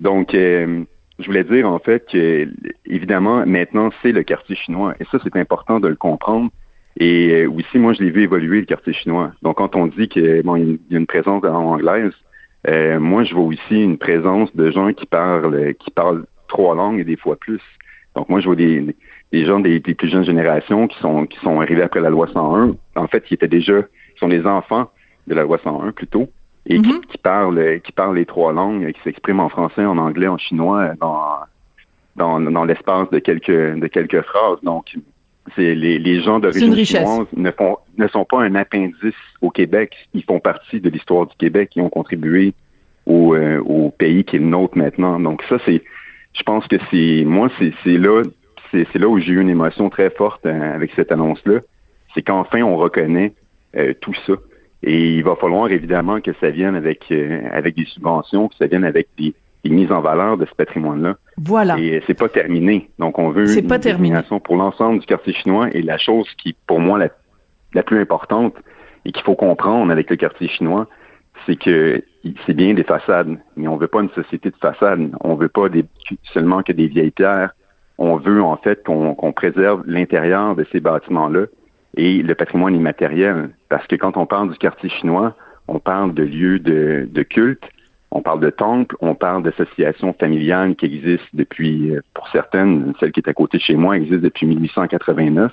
Donc, 0.00 0.34
euh, 0.34 0.84
je 1.18 1.26
voulais 1.26 1.44
dire 1.44 1.68
en 1.68 1.78
fait 1.78 2.06
que, 2.10 2.48
évidemment, 2.86 3.44
maintenant, 3.46 3.90
c'est 4.02 4.12
le 4.12 4.22
quartier 4.22 4.56
chinois. 4.56 4.94
Et 5.00 5.04
ça, 5.10 5.18
c'est 5.22 5.36
important 5.36 5.80
de 5.80 5.88
le 5.88 5.96
comprendre. 5.96 6.50
Et 6.98 7.44
euh, 7.44 7.50
aussi, 7.50 7.78
moi, 7.78 7.92
je 7.92 8.02
l'ai 8.02 8.10
vu 8.10 8.22
évoluer, 8.22 8.60
le 8.60 8.66
quartier 8.66 8.92
chinois. 8.92 9.32
Donc, 9.42 9.56
quand 9.56 9.76
on 9.76 9.86
dit 9.86 10.08
qu'il 10.08 10.24
y 10.24 10.96
a 10.96 10.98
une 10.98 11.06
présence 11.06 11.42
langue 11.42 11.46
anglaise, 11.46 12.12
euh, 12.68 12.98
moi, 12.98 13.24
je 13.24 13.34
vois 13.34 13.44
aussi 13.44 13.82
une 13.82 13.98
présence 13.98 14.54
de 14.56 14.70
gens 14.70 14.92
qui 14.92 15.06
parlent 15.06 15.74
qui 15.74 15.90
parlent 15.90 16.24
trois 16.48 16.74
langues 16.74 17.00
et 17.00 17.04
des 17.04 17.16
fois 17.16 17.36
plus. 17.36 17.60
Donc, 18.14 18.28
moi, 18.28 18.40
je 18.40 18.46
vois 18.46 18.56
des, 18.56 18.94
des 19.32 19.44
gens 19.44 19.60
des, 19.60 19.80
plus 19.80 20.08
jeunes 20.08 20.24
générations 20.24 20.86
qui 20.86 20.98
sont 20.98 21.26
qui 21.26 21.38
sont 21.40 21.60
arrivés 21.60 21.82
après 21.82 22.00
la 22.00 22.10
loi 22.10 22.28
101, 22.32 22.76
en 22.96 23.08
fait, 23.08 23.24
qui 23.24 23.34
étaient 23.34 23.48
déjà, 23.48 23.82
qui 23.82 24.18
sont 24.20 24.28
des 24.28 24.46
enfants 24.46 24.90
de 25.26 25.34
la 25.34 25.42
loi 25.42 25.58
101 25.62 25.92
plutôt, 25.92 26.28
et 26.66 26.80
qui, 26.80 26.88
mm-hmm. 26.88 27.00
qui, 27.06 27.18
parle 27.18 27.80
qui 27.80 27.92
parle 27.92 28.16
les 28.16 28.26
trois 28.26 28.52
langues, 28.52 28.90
qui 28.92 29.00
s'exprime 29.02 29.40
en 29.40 29.48
français, 29.48 29.84
en 29.84 29.98
anglais, 29.98 30.28
en 30.28 30.38
chinois 30.38 30.94
dans 31.00 31.24
dans, 32.16 32.40
dans 32.40 32.64
l'espace 32.64 33.10
de 33.10 33.18
quelques 33.18 33.50
de 33.50 33.86
quelques 33.86 34.22
phrases. 34.22 34.58
Donc 34.62 34.96
c'est 35.54 35.74
les, 35.74 35.98
les 35.98 36.22
gens 36.22 36.38
d'origine 36.38 36.74
chinoise 36.84 37.26
ne 37.36 37.50
font 37.50 37.78
ne 37.98 38.08
sont 38.08 38.24
pas 38.24 38.42
un 38.42 38.54
appendice 38.54 39.14
au 39.42 39.50
Québec, 39.50 39.94
ils 40.14 40.24
font 40.24 40.40
partie 40.40 40.80
de 40.80 40.88
l'histoire 40.88 41.26
du 41.26 41.36
Québec, 41.36 41.72
ils 41.76 41.82
ont 41.82 41.90
contribué 41.90 42.54
au, 43.06 43.34
euh, 43.34 43.60
au 43.60 43.90
pays 43.90 44.24
qui 44.24 44.36
est 44.36 44.38
le 44.38 44.46
nôtre 44.46 44.78
maintenant. 44.78 45.20
Donc 45.20 45.42
ça 45.48 45.58
c'est 45.66 45.82
je 46.32 46.42
pense 46.42 46.66
que 46.66 46.76
c'est 46.90 47.24
moi 47.26 47.50
c'est 47.58 47.72
c'est 47.82 47.98
là 47.98 48.22
c'est 48.72 48.98
là 48.98 49.06
où 49.06 49.18
j'ai 49.20 49.32
eu 49.32 49.40
une 49.40 49.50
émotion 49.50 49.88
très 49.88 50.10
forte 50.10 50.46
euh, 50.46 50.74
avec 50.74 50.92
cette 50.96 51.12
annonce 51.12 51.44
là, 51.44 51.60
c'est 52.14 52.22
qu'enfin 52.22 52.62
on 52.62 52.76
reconnaît 52.76 53.32
euh, 53.76 53.92
tout 54.00 54.14
ça. 54.26 54.32
Et 54.84 55.14
il 55.14 55.24
va 55.24 55.34
falloir 55.36 55.70
évidemment 55.70 56.20
que 56.20 56.32
ça 56.40 56.50
vienne 56.50 56.74
avec 56.74 57.04
euh, 57.10 57.40
avec 57.52 57.74
des 57.74 57.86
subventions, 57.86 58.48
que 58.48 58.54
ça 58.56 58.66
vienne 58.66 58.84
avec 58.84 59.08
des, 59.18 59.34
mises 59.64 59.90
en 59.90 60.02
valeur 60.02 60.36
de 60.36 60.44
ce 60.44 60.54
patrimoine-là. 60.54 61.16
Voilà. 61.38 61.78
Et 61.78 62.02
c'est 62.06 62.18
pas 62.18 62.28
terminé. 62.28 62.90
Donc 62.98 63.18
on 63.18 63.30
veut 63.30 63.46
une 63.58 63.66
pas 63.66 63.78
pour 64.40 64.56
l'ensemble 64.56 65.00
du 65.00 65.06
quartier 65.06 65.32
chinois. 65.32 65.68
Et 65.72 65.80
la 65.80 65.96
chose 65.96 66.28
qui, 66.36 66.54
pour 66.66 66.80
moi, 66.80 66.98
la, 66.98 67.08
la 67.72 67.82
plus 67.82 67.98
importante 67.98 68.54
et 69.06 69.12
qu'il 69.12 69.22
faut 69.22 69.34
comprendre 69.34 69.90
avec 69.90 70.10
le 70.10 70.16
quartier 70.16 70.48
chinois, 70.48 70.86
c'est 71.46 71.56
que 71.56 72.02
c'est 72.46 72.54
bien 72.54 72.74
des 72.74 72.84
façades, 72.84 73.38
mais 73.56 73.68
on 73.68 73.76
veut 73.76 73.88
pas 73.88 74.02
une 74.02 74.10
société 74.10 74.50
de 74.50 74.56
façades. 74.56 75.10
On 75.20 75.34
veut 75.34 75.48
pas 75.48 75.70
des, 75.70 75.86
seulement 76.34 76.62
que 76.62 76.72
des 76.72 76.88
vieilles 76.88 77.10
pierres 77.10 77.54
on 77.98 78.16
veut 78.16 78.42
en 78.42 78.56
fait 78.56 78.84
qu'on 78.84 79.32
préserve 79.32 79.82
l'intérieur 79.86 80.56
de 80.56 80.66
ces 80.72 80.80
bâtiments-là 80.80 81.46
et 81.96 82.22
le 82.22 82.34
patrimoine 82.34 82.74
immatériel. 82.74 83.50
Parce 83.74 83.88
que 83.88 83.96
quand 83.96 84.16
on 84.16 84.24
parle 84.24 84.52
du 84.52 84.56
quartier 84.56 84.88
chinois, 84.88 85.34
on 85.66 85.80
parle 85.80 86.14
de 86.14 86.22
lieux 86.22 86.60
de, 86.60 87.22
culte, 87.24 87.64
on 88.12 88.22
parle 88.22 88.38
de 88.38 88.50
temples, 88.50 88.94
on 89.00 89.16
parle 89.16 89.42
d'associations 89.42 90.12
familiales 90.12 90.76
qui 90.76 90.86
existent 90.86 91.26
depuis, 91.32 91.90
euh, 91.90 92.00
pour 92.14 92.28
certaines, 92.28 92.94
celle 93.00 93.10
qui 93.10 93.18
est 93.18 93.28
à 93.28 93.32
côté 93.32 93.58
de 93.58 93.62
chez 93.64 93.74
moi 93.74 93.96
existe 93.96 94.20
depuis 94.20 94.46
1889. 94.46 95.52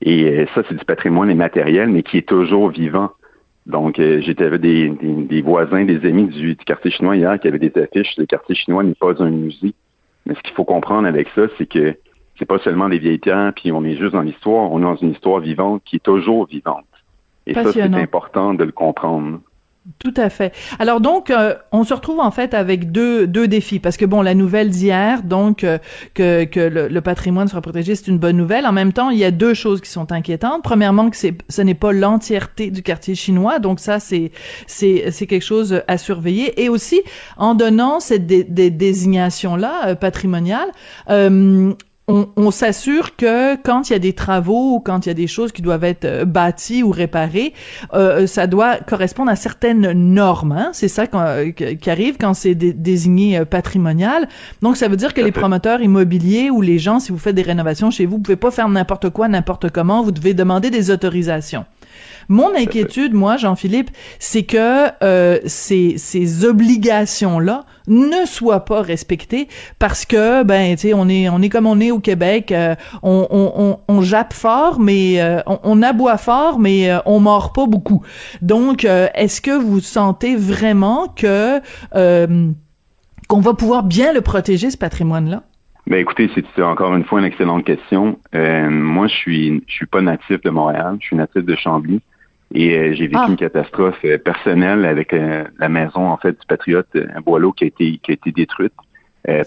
Et 0.00 0.24
euh, 0.24 0.46
ça, 0.54 0.62
c'est 0.66 0.78
du 0.78 0.84
patrimoine 0.86 1.30
immatériel, 1.30 1.90
mais 1.90 2.02
qui 2.02 2.16
est 2.16 2.26
toujours 2.26 2.70
vivant. 2.70 3.10
Donc, 3.66 3.98
euh, 3.98 4.22
j'étais 4.22 4.44
avec 4.44 4.62
des, 4.62 4.88
des, 4.88 5.42
voisins, 5.42 5.84
des 5.84 6.08
amis 6.08 6.28
du, 6.28 6.56
quartier 6.56 6.90
chinois 6.90 7.16
hier 7.16 7.38
qui 7.38 7.48
avaient 7.48 7.58
des 7.58 7.72
affiches. 7.78 8.16
Le 8.16 8.24
quartier 8.24 8.54
chinois 8.54 8.82
n'est 8.82 8.94
pas 8.94 9.22
un 9.22 9.28
musée. 9.28 9.74
Mais 10.24 10.34
ce 10.36 10.40
qu'il 10.40 10.54
faut 10.54 10.64
comprendre 10.64 11.06
avec 11.06 11.28
ça, 11.34 11.42
c'est 11.58 11.66
que 11.66 11.94
c'est 12.38 12.46
pas 12.46 12.60
seulement 12.60 12.88
des 12.88 12.98
vieilles 12.98 13.18
pierres, 13.18 13.52
puis 13.54 13.72
on 13.72 13.84
est 13.84 13.96
juste 13.96 14.14
dans 14.14 14.22
l'histoire, 14.22 14.72
on 14.72 14.78
est 14.78 14.84
dans 14.84 14.96
une 14.96 15.10
histoire 15.10 15.40
vivante 15.40 15.82
qui 15.84 15.96
est 15.96 16.02
toujours 16.02 16.46
vivante. 16.46 16.86
Et 17.46 17.54
ça, 17.54 17.72
c'est 17.72 17.82
important 17.82 18.54
de 18.54 18.64
le 18.64 18.72
comprendre. 18.72 19.40
Tout 19.98 20.14
à 20.16 20.30
fait. 20.30 20.52
Alors 20.78 21.00
donc, 21.00 21.30
euh, 21.30 21.56
on 21.72 21.82
se 21.82 21.92
retrouve 21.92 22.20
en 22.20 22.30
fait 22.30 22.54
avec 22.54 22.92
deux, 22.92 23.26
deux 23.26 23.48
défis 23.48 23.80
parce 23.80 23.96
que 23.96 24.04
bon, 24.04 24.22
la 24.22 24.34
nouvelle 24.34 24.70
d'hier, 24.70 25.24
donc 25.24 25.64
euh, 25.64 25.78
que, 26.14 26.44
que 26.44 26.60
le, 26.60 27.00
patrimoine 27.00 27.48
soit 27.48 27.60
protégé, 27.60 27.96
c'est 27.96 28.06
une 28.06 28.18
bonne 28.18 28.36
nouvelle. 28.36 28.64
En 28.66 28.72
même 28.72 28.92
temps, 28.92 29.10
il 29.10 29.18
y 29.18 29.24
a 29.24 29.32
deux 29.32 29.54
choses 29.54 29.80
qui 29.80 29.90
sont 29.90 30.12
inquiétantes. 30.12 30.62
Premièrement, 30.62 31.10
que 31.10 31.16
c'est 31.16 31.36
ce 31.48 31.62
n'est 31.62 31.74
pas 31.74 31.92
l'entièreté 31.92 32.70
du 32.70 32.84
quartier 32.84 33.16
chinois, 33.16 33.58
donc 33.58 33.80
ça 33.80 33.98
c'est 33.98 34.30
c'est 34.68 35.10
c'est 35.10 35.26
quelque 35.26 35.44
chose 35.44 35.82
à 35.88 35.98
surveiller. 35.98 36.62
Et 36.62 36.68
aussi 36.68 37.02
en 37.36 37.56
donnant 37.56 37.98
cette 37.98 38.26
des 38.26 38.44
désignation 38.70 39.56
là 39.56 39.88
euh, 39.88 39.94
patrimoniale, 39.96 40.68
on, 42.36 42.50
s'assure 42.50 43.16
que 43.16 43.56
quand 43.56 43.88
il 43.88 43.94
y 43.94 43.96
a 43.96 43.98
des 43.98 44.12
travaux 44.12 44.74
ou 44.76 44.80
quand 44.80 45.06
il 45.06 45.08
y 45.08 45.12
a 45.12 45.14
des 45.14 45.26
choses 45.26 45.52
qui 45.52 45.62
doivent 45.62 45.84
être 45.84 46.04
euh, 46.04 46.24
bâties 46.24 46.82
ou 46.82 46.90
réparées, 46.90 47.54
euh, 47.94 48.26
ça 48.26 48.46
doit 48.46 48.76
correspondre 48.78 49.30
à 49.30 49.36
certaines 49.36 49.92
normes. 49.92 50.52
Hein? 50.52 50.70
C'est 50.72 50.88
ça 50.88 51.06
qui 51.06 51.90
arrive 51.90 52.16
quand 52.18 52.34
c'est 52.34 52.54
désigné 52.54 53.38
euh, 53.38 53.44
patrimonial. 53.44 54.28
Donc, 54.60 54.76
ça 54.76 54.88
veut 54.88 54.96
dire 54.96 55.14
que 55.14 55.20
les 55.20 55.32
promoteurs 55.32 55.80
immobiliers 55.80 56.50
ou 56.50 56.60
les 56.60 56.78
gens, 56.78 57.00
si 57.00 57.12
vous 57.12 57.18
faites 57.18 57.34
des 57.34 57.42
rénovations 57.42 57.90
chez 57.90 58.06
vous, 58.06 58.16
vous 58.16 58.22
pouvez 58.22 58.36
pas 58.36 58.50
faire 58.50 58.68
n'importe 58.68 59.10
quoi, 59.10 59.28
n'importe 59.28 59.70
comment. 59.70 60.02
Vous 60.02 60.12
devez 60.12 60.34
demander 60.34 60.70
des 60.70 60.90
autorisations. 60.90 61.64
Mon 62.28 62.54
inquiétude, 62.54 63.14
moi, 63.14 63.36
Jean-Philippe, 63.36 63.90
c'est 64.18 64.44
que 64.44 64.88
euh, 65.02 65.38
ces, 65.46 65.96
ces 65.98 66.44
obligations-là 66.44 67.64
ne 67.86 68.26
soient 68.26 68.64
pas 68.64 68.82
respectées 68.82 69.48
parce 69.78 70.04
que, 70.04 70.42
ben, 70.42 70.74
tu 70.74 70.88
sais, 70.88 70.94
on 70.94 71.08
est, 71.08 71.28
on 71.28 71.40
est 71.42 71.48
comme 71.48 71.66
on 71.66 71.80
est 71.80 71.90
au 71.90 72.00
Québec, 72.00 72.52
euh, 72.52 72.74
on, 73.02 73.26
on, 73.30 73.78
on, 73.88 74.02
jappe 74.02 74.32
fort, 74.32 74.80
mais 74.80 75.20
euh, 75.20 75.40
on, 75.46 75.58
on, 75.62 75.82
aboie 75.82 76.16
fort, 76.16 76.58
mais 76.58 76.90
on 77.06 77.20
mord 77.20 77.52
pas 77.52 77.66
beaucoup. 77.66 78.02
Donc, 78.40 78.84
est-ce 78.84 79.40
que 79.40 79.50
vous 79.50 79.80
sentez 79.80 80.36
vraiment 80.36 81.08
que 81.08 81.60
qu'on 83.28 83.40
va 83.40 83.54
pouvoir 83.54 83.84
bien 83.84 84.12
le 84.12 84.20
protéger, 84.20 84.70
ce 84.70 84.76
patrimoine-là? 84.78 85.42
Ben 85.86 85.98
écoutez, 85.98 86.30
c'est 86.34 86.62
encore 86.62 86.94
une 86.94 87.04
fois 87.04 87.18
une 87.18 87.24
excellente 87.24 87.64
question. 87.64 88.18
moi, 88.32 89.06
je 89.06 89.14
suis 89.14 89.62
je 89.66 89.72
suis 89.72 89.86
pas 89.86 90.00
natif 90.00 90.40
de 90.42 90.50
Montréal, 90.50 90.96
je 91.00 91.06
suis 91.06 91.16
natif 91.16 91.44
de 91.44 91.56
Chambly. 91.56 92.00
Et 92.54 92.76
euh, 92.76 92.92
j'ai 92.92 93.06
vécu 93.06 93.18
ah. 93.18 93.26
une 93.28 93.36
catastrophe 93.36 93.98
euh, 94.04 94.18
personnelle 94.18 94.84
avec 94.84 95.12
euh, 95.14 95.44
la 95.58 95.68
maison 95.68 96.08
en 96.08 96.16
fait 96.18 96.32
du 96.32 96.46
Patriote, 96.46 96.88
un 96.94 97.20
boileau 97.20 97.52
qui 97.52 97.64
a 97.64 97.66
été 97.68 97.98
qui 97.98 98.10
a 98.10 98.14
été 98.14 98.30
détruite 98.30 98.74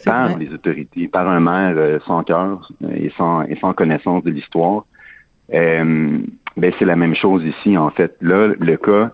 par 0.06 0.38
les 0.38 0.54
autorités, 0.54 1.08
par 1.10 1.28
un 1.28 1.42
maire 1.42 2.02
sans 2.08 2.24
cœur 2.24 2.72
et 2.94 3.12
sans 3.18 3.44
et 3.44 3.58
sans 3.58 3.74
connaissance 3.74 4.24
de 4.24 4.32
l'histoire. 4.32 4.86
ben 5.50 6.24
c'est 6.80 6.86
la 6.86 6.96
même 6.96 7.14
chose 7.14 7.44
ici 7.44 7.78
en 7.78 7.90
fait. 7.90 8.16
Là, 8.22 8.54
le 8.58 8.78
cas 8.78 9.12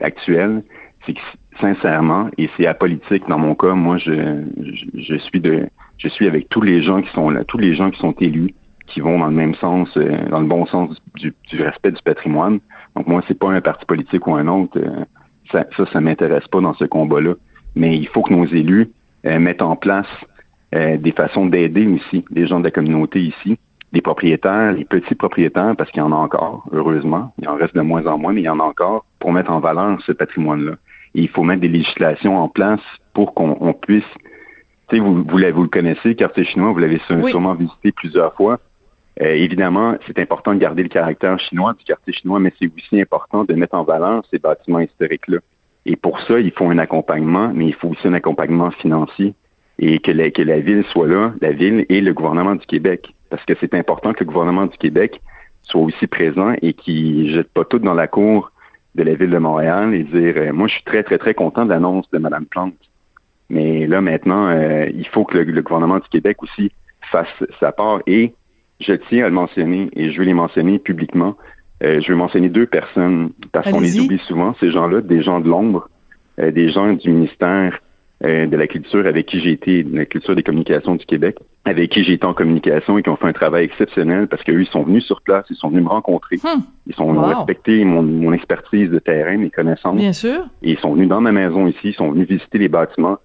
actuel, 0.00 0.62
c'est 1.04 1.14
que 1.14 1.20
sincèrement, 1.60 2.28
et 2.38 2.48
c'est 2.56 2.66
apolitique 2.66 3.26
dans 3.28 3.38
mon 3.38 3.56
cas, 3.56 3.74
moi 3.74 3.98
je, 3.98 4.44
je, 4.94 5.16
suis 5.16 5.40
de 5.40 5.66
je 5.98 6.08
suis 6.08 6.28
avec 6.28 6.48
tous 6.50 6.62
les 6.62 6.84
gens 6.84 7.02
qui 7.02 7.10
sont 7.12 7.28
là, 7.28 7.42
tous 7.42 7.58
les 7.58 7.74
gens 7.74 7.90
qui 7.90 7.98
sont 7.98 8.14
élus, 8.20 8.54
qui 8.86 9.00
vont 9.00 9.18
dans 9.18 9.26
le 9.26 9.34
même 9.34 9.56
sens, 9.56 9.92
dans 10.30 10.40
le 10.40 10.46
bon 10.46 10.66
sens 10.66 11.02
du, 11.16 11.34
du 11.48 11.60
respect 11.60 11.90
du 11.90 12.02
patrimoine. 12.04 12.60
Donc 12.96 13.06
moi, 13.06 13.22
c'est 13.28 13.38
pas 13.38 13.50
un 13.50 13.60
parti 13.60 13.84
politique 13.84 14.26
ou 14.26 14.34
un 14.34 14.48
autre. 14.48 14.78
Euh, 14.78 15.04
ça, 15.52 15.64
ça, 15.76 15.86
ça 15.92 16.00
m'intéresse 16.00 16.46
pas 16.48 16.60
dans 16.60 16.74
ce 16.74 16.84
combat-là. 16.84 17.34
Mais 17.74 17.96
il 17.96 18.08
faut 18.08 18.22
que 18.22 18.32
nos 18.32 18.46
élus 18.46 18.88
euh, 19.26 19.38
mettent 19.38 19.62
en 19.62 19.76
place 19.76 20.06
euh, 20.74 20.96
des 20.96 21.12
façons 21.12 21.46
d'aider 21.46 21.86
aussi 21.86 22.24
les 22.30 22.46
gens 22.46 22.58
de 22.58 22.64
la 22.64 22.70
communauté 22.70 23.20
ici, 23.20 23.58
les 23.92 24.00
propriétaires, 24.00 24.72
les 24.72 24.86
petits 24.86 25.14
propriétaires, 25.14 25.74
parce 25.76 25.90
qu'il 25.90 26.00
y 26.00 26.04
en 26.04 26.12
a 26.12 26.16
encore, 26.16 26.66
heureusement. 26.72 27.32
Il 27.40 27.48
en 27.48 27.54
reste 27.54 27.74
de 27.74 27.82
moins 27.82 28.06
en 28.06 28.18
moins, 28.18 28.32
mais 28.32 28.40
il 28.40 28.44
y 28.44 28.48
en 28.48 28.60
a 28.60 28.64
encore 28.64 29.04
pour 29.20 29.32
mettre 29.32 29.52
en 29.52 29.60
valeur 29.60 30.00
ce 30.06 30.12
patrimoine-là. 30.12 30.72
Et 31.14 31.20
il 31.20 31.28
faut 31.28 31.44
mettre 31.44 31.60
des 31.60 31.68
législations 31.68 32.38
en 32.38 32.48
place 32.48 32.80
pour 33.12 33.34
qu'on 33.34 33.74
puisse 33.74 34.04
tu 34.88 34.96
sais, 34.96 35.02
vous, 35.02 35.14
vous, 35.14 35.24
vous 35.24 35.62
le 35.62 35.68
connaissez, 35.68 36.14
quartier 36.14 36.44
chinois, 36.44 36.70
vous 36.70 36.78
l'avez 36.78 37.00
sûrement 37.30 37.54
visité 37.54 37.90
plusieurs 37.90 38.34
fois. 38.34 38.60
Euh, 39.22 39.34
évidemment, 39.34 39.96
c'est 40.06 40.18
important 40.18 40.54
de 40.54 40.58
garder 40.58 40.82
le 40.82 40.88
caractère 40.88 41.38
chinois 41.40 41.74
du 41.78 41.84
quartier 41.84 42.12
chinois, 42.12 42.38
mais 42.38 42.52
c'est 42.58 42.70
aussi 42.74 43.00
important 43.00 43.44
de 43.44 43.54
mettre 43.54 43.74
en 43.74 43.84
valeur 43.84 44.22
ces 44.30 44.38
bâtiments 44.38 44.80
historiques-là. 44.80 45.38
Et 45.86 45.96
pour 45.96 46.20
ça, 46.20 46.38
il 46.40 46.50
faut 46.50 46.68
un 46.68 46.78
accompagnement, 46.78 47.50
mais 47.54 47.66
il 47.66 47.74
faut 47.74 47.88
aussi 47.88 48.06
un 48.06 48.14
accompagnement 48.14 48.70
financier 48.72 49.34
et 49.78 49.98
que 50.00 50.10
la, 50.10 50.30
que 50.30 50.42
la 50.42 50.60
ville 50.60 50.84
soit 50.90 51.06
là, 51.06 51.32
la 51.40 51.52
ville 51.52 51.86
et 51.88 52.00
le 52.00 52.12
gouvernement 52.12 52.54
du 52.54 52.66
Québec. 52.66 53.14
Parce 53.30 53.44
que 53.44 53.54
c'est 53.60 53.74
important 53.74 54.12
que 54.12 54.24
le 54.24 54.26
gouvernement 54.26 54.66
du 54.66 54.76
Québec 54.76 55.20
soit 55.62 55.82
aussi 55.82 56.06
présent 56.06 56.54
et 56.62 56.72
qu'il 56.72 57.32
jette 57.32 57.52
pas 57.52 57.64
tout 57.64 57.78
dans 57.78 57.94
la 57.94 58.06
cour 58.06 58.52
de 58.94 59.02
la 59.02 59.14
ville 59.14 59.30
de 59.30 59.38
Montréal 59.38 59.94
et 59.94 60.04
dire 60.04 60.34
euh, 60.36 60.52
moi 60.52 60.68
je 60.68 60.74
suis 60.74 60.84
très 60.84 61.02
très 61.02 61.18
très 61.18 61.34
content 61.34 61.64
de 61.64 61.70
l'annonce 61.70 62.08
de 62.10 62.18
Mme 62.18 62.46
Plante. 62.46 62.74
Mais 63.50 63.86
là 63.86 64.00
maintenant, 64.00 64.48
euh, 64.48 64.86
il 64.94 65.06
faut 65.08 65.24
que 65.24 65.38
le, 65.38 65.44
le, 65.44 65.62
gouvernement 65.62 65.98
du 65.98 66.08
Québec 66.08 66.42
aussi 66.42 66.72
fasse 67.10 67.28
sa 67.60 67.72
part 67.72 68.00
et 68.06 68.32
je 68.80 68.92
tiens 68.92 69.24
à 69.24 69.28
le 69.28 69.34
mentionner 69.34 69.88
et 69.94 70.10
je 70.10 70.18
veux 70.18 70.24
les 70.24 70.34
mentionner 70.34 70.78
publiquement. 70.78 71.36
Euh, 71.82 72.00
je 72.00 72.10
veux 72.10 72.16
mentionner 72.16 72.48
deux 72.48 72.66
personnes 72.66 73.30
parce 73.52 73.70
qu'on 73.70 73.80
les 73.80 73.98
oublie 74.00 74.20
souvent, 74.26 74.54
ces 74.60 74.70
gens-là, 74.70 75.00
des 75.00 75.22
gens 75.22 75.40
de 75.40 75.48
l'ombre, 75.48 75.88
euh, 76.38 76.50
des 76.50 76.70
gens 76.70 76.92
du 76.92 77.10
ministère 77.10 77.80
euh, 78.24 78.46
de 78.46 78.56
la 78.56 78.66
Culture 78.66 79.06
avec 79.06 79.26
qui 79.26 79.40
j'ai 79.40 79.52
été, 79.52 79.82
de 79.82 79.94
la 79.94 80.06
Culture 80.06 80.34
des 80.34 80.42
communications 80.42 80.94
du 80.94 81.04
Québec, 81.04 81.36
avec 81.66 81.90
qui 81.90 82.02
j'ai 82.02 82.14
été 82.14 82.24
en 82.24 82.32
communication 82.32 82.96
et 82.96 83.02
qui 83.02 83.10
ont 83.10 83.16
fait 83.16 83.26
un 83.26 83.34
travail 83.34 83.64
exceptionnel 83.64 84.26
parce 84.26 84.42
qu'eux, 84.42 84.62
ils 84.62 84.68
sont 84.68 84.84
venus 84.84 85.04
sur 85.04 85.20
place, 85.20 85.44
ils 85.50 85.56
sont 85.56 85.68
venus 85.68 85.84
me 85.84 85.90
rencontrer. 85.90 86.36
Hmm. 86.36 86.62
Ils 86.86 86.94
sont 86.94 87.12
venus 87.12 87.36
respecter 87.36 87.84
mon, 87.84 88.02
mon, 88.02 88.32
expertise 88.32 88.88
de 88.88 88.98
terrain, 88.98 89.36
mes 89.36 89.50
connaissances. 89.50 89.96
Bien 89.96 90.14
sûr. 90.14 90.46
Et 90.62 90.72
ils 90.72 90.78
sont 90.78 90.94
venus 90.94 91.08
dans 91.08 91.20
ma 91.20 91.32
maison 91.32 91.66
ici, 91.66 91.88
ils 91.88 91.94
sont 91.94 92.10
venus 92.10 92.26
visiter 92.26 92.58
les 92.58 92.68
bâtiments 92.68 93.18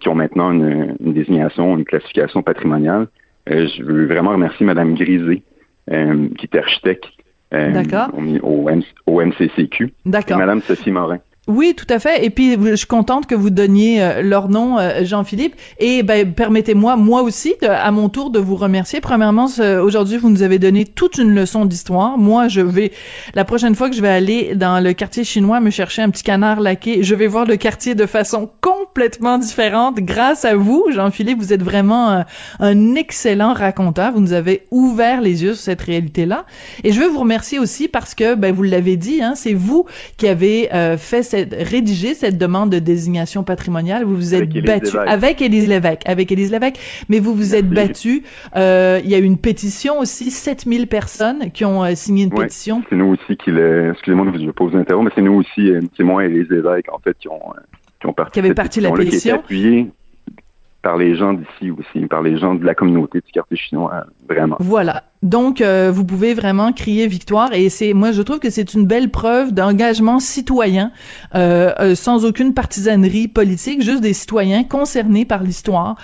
qui 0.00 0.08
ont 0.08 0.16
maintenant 0.16 0.50
une, 0.50 0.96
une 0.98 1.12
désignation, 1.12 1.78
une 1.78 1.84
classification 1.84 2.42
patrimoniale. 2.42 3.06
Euh, 3.48 3.68
je 3.76 3.82
veux 3.82 4.06
vraiment 4.06 4.32
remercier 4.32 4.66
Mme 4.66 4.94
Grisé, 4.94 5.42
euh, 5.90 6.28
qui 6.38 6.46
est 6.46 6.58
architecte 6.58 7.04
euh, 7.52 7.82
au, 8.42 8.70
au, 9.06 9.20
MCCQ. 9.20 9.92
D'accord. 10.04 10.38
Mme 10.38 10.60
Sophie 10.62 10.90
Morin. 10.90 11.18
Oui, 11.50 11.74
tout 11.76 11.86
à 11.88 11.98
fait. 11.98 12.24
Et 12.24 12.30
puis, 12.30 12.56
je 12.62 12.74
suis 12.76 12.86
contente 12.86 13.26
que 13.26 13.34
vous 13.34 13.50
donniez 13.50 14.00
euh, 14.00 14.22
leur 14.22 14.48
nom, 14.48 14.78
euh, 14.78 15.04
Jean-Philippe. 15.04 15.56
Et 15.80 16.04
ben, 16.04 16.32
permettez-moi, 16.32 16.94
moi 16.94 17.22
aussi, 17.22 17.54
à 17.62 17.90
mon 17.90 18.08
tour, 18.08 18.30
de 18.30 18.38
vous 18.38 18.54
remercier. 18.54 19.00
Premièrement, 19.00 19.48
aujourd'hui, 19.82 20.16
vous 20.16 20.30
nous 20.30 20.42
avez 20.42 20.60
donné 20.60 20.84
toute 20.84 21.18
une 21.18 21.34
leçon 21.34 21.64
d'histoire. 21.64 22.18
Moi, 22.18 22.46
je 22.46 22.60
vais, 22.60 22.92
la 23.34 23.44
prochaine 23.44 23.74
fois 23.74 23.90
que 23.90 23.96
je 23.96 24.00
vais 24.00 24.08
aller 24.08 24.54
dans 24.54 24.78
le 24.78 24.92
quartier 24.92 25.24
chinois 25.24 25.58
me 25.58 25.70
chercher 25.70 26.02
un 26.02 26.10
petit 26.10 26.22
canard 26.22 26.60
laqué, 26.60 27.02
je 27.02 27.14
vais 27.16 27.26
voir 27.26 27.46
le 27.46 27.56
quartier 27.56 27.96
de 27.96 28.06
façon 28.06 28.48
complètement 28.60 29.38
différente. 29.38 29.96
Grâce 29.96 30.44
à 30.44 30.54
vous, 30.54 30.86
Jean-Philippe, 30.92 31.38
vous 31.38 31.52
êtes 31.52 31.62
vraiment 31.62 32.10
un, 32.10 32.26
un, 32.60 32.94
excellent 32.94 33.54
raconteur. 33.54 34.12
Vous 34.12 34.20
nous 34.20 34.34
avez 34.34 34.66
ouvert 34.70 35.20
les 35.20 35.42
yeux 35.42 35.54
sur 35.54 35.64
cette 35.64 35.82
réalité-là. 35.82 36.44
Et 36.84 36.92
je 36.92 37.00
veux 37.00 37.08
vous 37.08 37.20
remercier 37.20 37.58
aussi 37.58 37.88
parce 37.88 38.14
que, 38.14 38.36
ben, 38.36 38.54
vous 38.54 38.62
l'avez 38.62 38.96
dit, 38.96 39.20
hein, 39.20 39.34
c'est 39.34 39.54
vous 39.54 39.86
qui 40.16 40.28
avez 40.28 40.72
euh, 40.72 40.96
fait 40.96 41.22
cette 41.22 41.39
rédigé 41.52 42.14
cette 42.14 42.38
demande 42.38 42.70
de 42.70 42.78
désignation 42.78 43.42
patrimoniale. 43.42 44.04
Vous 44.04 44.16
vous 44.16 44.34
êtes 44.34 44.48
battu 44.64 44.96
avec 44.98 45.42
Élise 45.42 45.68
Lévesque, 45.68 46.02
avec 46.06 46.30
Élise 46.32 46.50
Lévesque, 46.50 46.78
mais 47.08 47.18
vous 47.18 47.34
vous 47.34 47.54
êtes 47.54 47.68
battu. 47.68 48.22
Euh, 48.56 49.00
il 49.04 49.10
y 49.10 49.14
a 49.14 49.18
eu 49.18 49.24
une 49.24 49.38
pétition 49.38 49.98
aussi, 49.98 50.30
7000 50.30 50.86
personnes 50.86 51.50
qui 51.52 51.64
ont 51.64 51.84
euh, 51.84 51.94
signé 51.94 52.24
une 52.24 52.30
pétition. 52.30 52.82
C'est 52.88 52.96
nous 52.96 53.14
aussi 53.14 53.36
qui 53.36 53.50
le, 53.50 53.90
excusez-moi 53.92 54.30
de 54.30 54.44
vous 54.44 54.52
poser 54.52 54.76
l'interro, 54.76 55.02
mais 55.02 55.10
c'est 55.14 55.22
nous 55.22 55.34
aussi, 55.34 55.70
euh, 55.70 55.80
c'est 55.96 56.02
moi 56.02 56.24
et 56.24 56.26
Élise 56.26 56.48
Lévesque, 56.50 56.92
en 56.92 56.98
fait, 56.98 57.16
qui 57.18 57.28
ont, 57.28 57.40
qui 58.00 58.06
ont 58.06 58.12
parti. 58.12 58.32
Qui 58.32 58.38
avaient 58.40 58.54
parti 58.54 58.80
la 58.80 58.90
pétition. 58.90 59.42
Qui 59.46 59.88
par 60.82 60.96
les 60.96 61.14
gens 61.14 61.34
d'ici 61.34 61.70
aussi, 61.70 62.06
par 62.06 62.22
les 62.22 62.38
gens 62.38 62.54
de 62.54 62.64
la 62.64 62.74
communauté 62.74 63.20
du 63.20 63.32
quartier 63.32 63.56
chinois 63.56 64.04
Voilà. 64.60 65.04
Donc, 65.22 65.60
euh, 65.60 65.90
vous 65.92 66.06
pouvez 66.06 66.32
vraiment 66.32 66.72
crier 66.72 67.06
victoire 67.06 67.52
et 67.52 67.68
c'est, 67.68 67.92
moi, 67.92 68.10
je 68.10 68.22
trouve 68.22 68.38
que 68.38 68.48
c'est 68.48 68.72
une 68.72 68.86
belle 68.86 69.10
preuve 69.10 69.52
d'engagement 69.52 70.18
citoyen, 70.18 70.92
euh, 71.34 71.72
euh, 71.78 71.94
sans 71.94 72.24
aucune 72.24 72.54
partisanerie 72.54 73.28
politique, 73.28 73.82
juste 73.82 74.00
des 74.00 74.14
citoyens 74.14 74.64
concernés 74.64 75.26
par 75.26 75.42
l'histoire, 75.42 75.96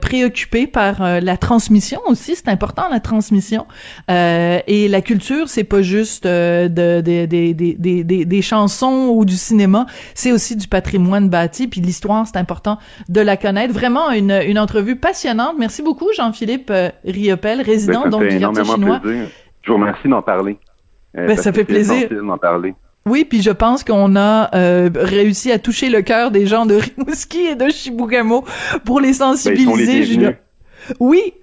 préoccupés 0.00 0.66
par 0.66 1.20
la 1.20 1.36
transmission 1.36 2.00
aussi, 2.06 2.34
c'est 2.36 2.48
important 2.48 2.84
la 2.90 3.00
transmission. 3.00 3.66
et 4.08 4.88
la 4.88 5.00
culture, 5.00 5.48
c'est 5.48 5.64
pas 5.64 5.82
juste 5.82 6.24
de, 6.24 7.00
des 7.00 7.26
des 7.26 8.24
des 8.24 8.42
chansons 8.42 9.12
ou 9.14 9.24
du 9.24 9.36
cinéma, 9.36 9.86
c'est 10.14 10.32
aussi 10.32 10.56
du 10.56 10.68
patrimoine 10.68 11.28
bâti. 11.28 11.68
Puis 11.68 11.80
l'histoire, 11.80 12.26
c'est 12.26 12.38
important 12.38 12.78
de 13.08 13.20
la 13.20 13.36
connaître. 13.36 13.72
Vraiment 13.72 14.10
une, 14.10 14.32
une 14.46 14.58
entrevue 14.58 14.96
passionnante. 14.96 15.54
Merci 15.58 15.82
beaucoup, 15.82 16.08
Jean-Philippe 16.16 16.72
Riopel, 17.04 17.51
résident 17.60 18.04
ben, 18.04 18.10
donc 18.10 18.22
énormément 18.22 18.98
plaisir. 19.00 19.28
Je 19.62 19.70
vous 19.70 19.78
remercie 19.78 20.08
d'en 20.08 20.22
parler. 20.22 20.56
Euh, 21.16 21.26
ben, 21.26 21.36
ça 21.36 21.52
fait 21.52 21.64
plaisir. 21.64 22.08
d'en 22.10 22.38
parler. 22.38 22.74
Oui, 23.04 23.24
puis 23.28 23.42
je 23.42 23.50
pense 23.50 23.82
qu'on 23.82 24.14
a 24.16 24.54
euh, 24.54 24.88
réussi 24.94 25.50
à 25.50 25.58
toucher 25.58 25.90
le 25.90 26.02
cœur 26.02 26.30
des 26.30 26.46
gens 26.46 26.66
de 26.66 26.74
Rimouski 26.96 27.46
et 27.46 27.54
de 27.54 27.68
Chibougamau 27.68 28.44
pour 28.84 29.00
les 29.00 29.08
ben, 29.08 29.14
sensibiliser. 29.36 30.36
oui, 31.00 31.34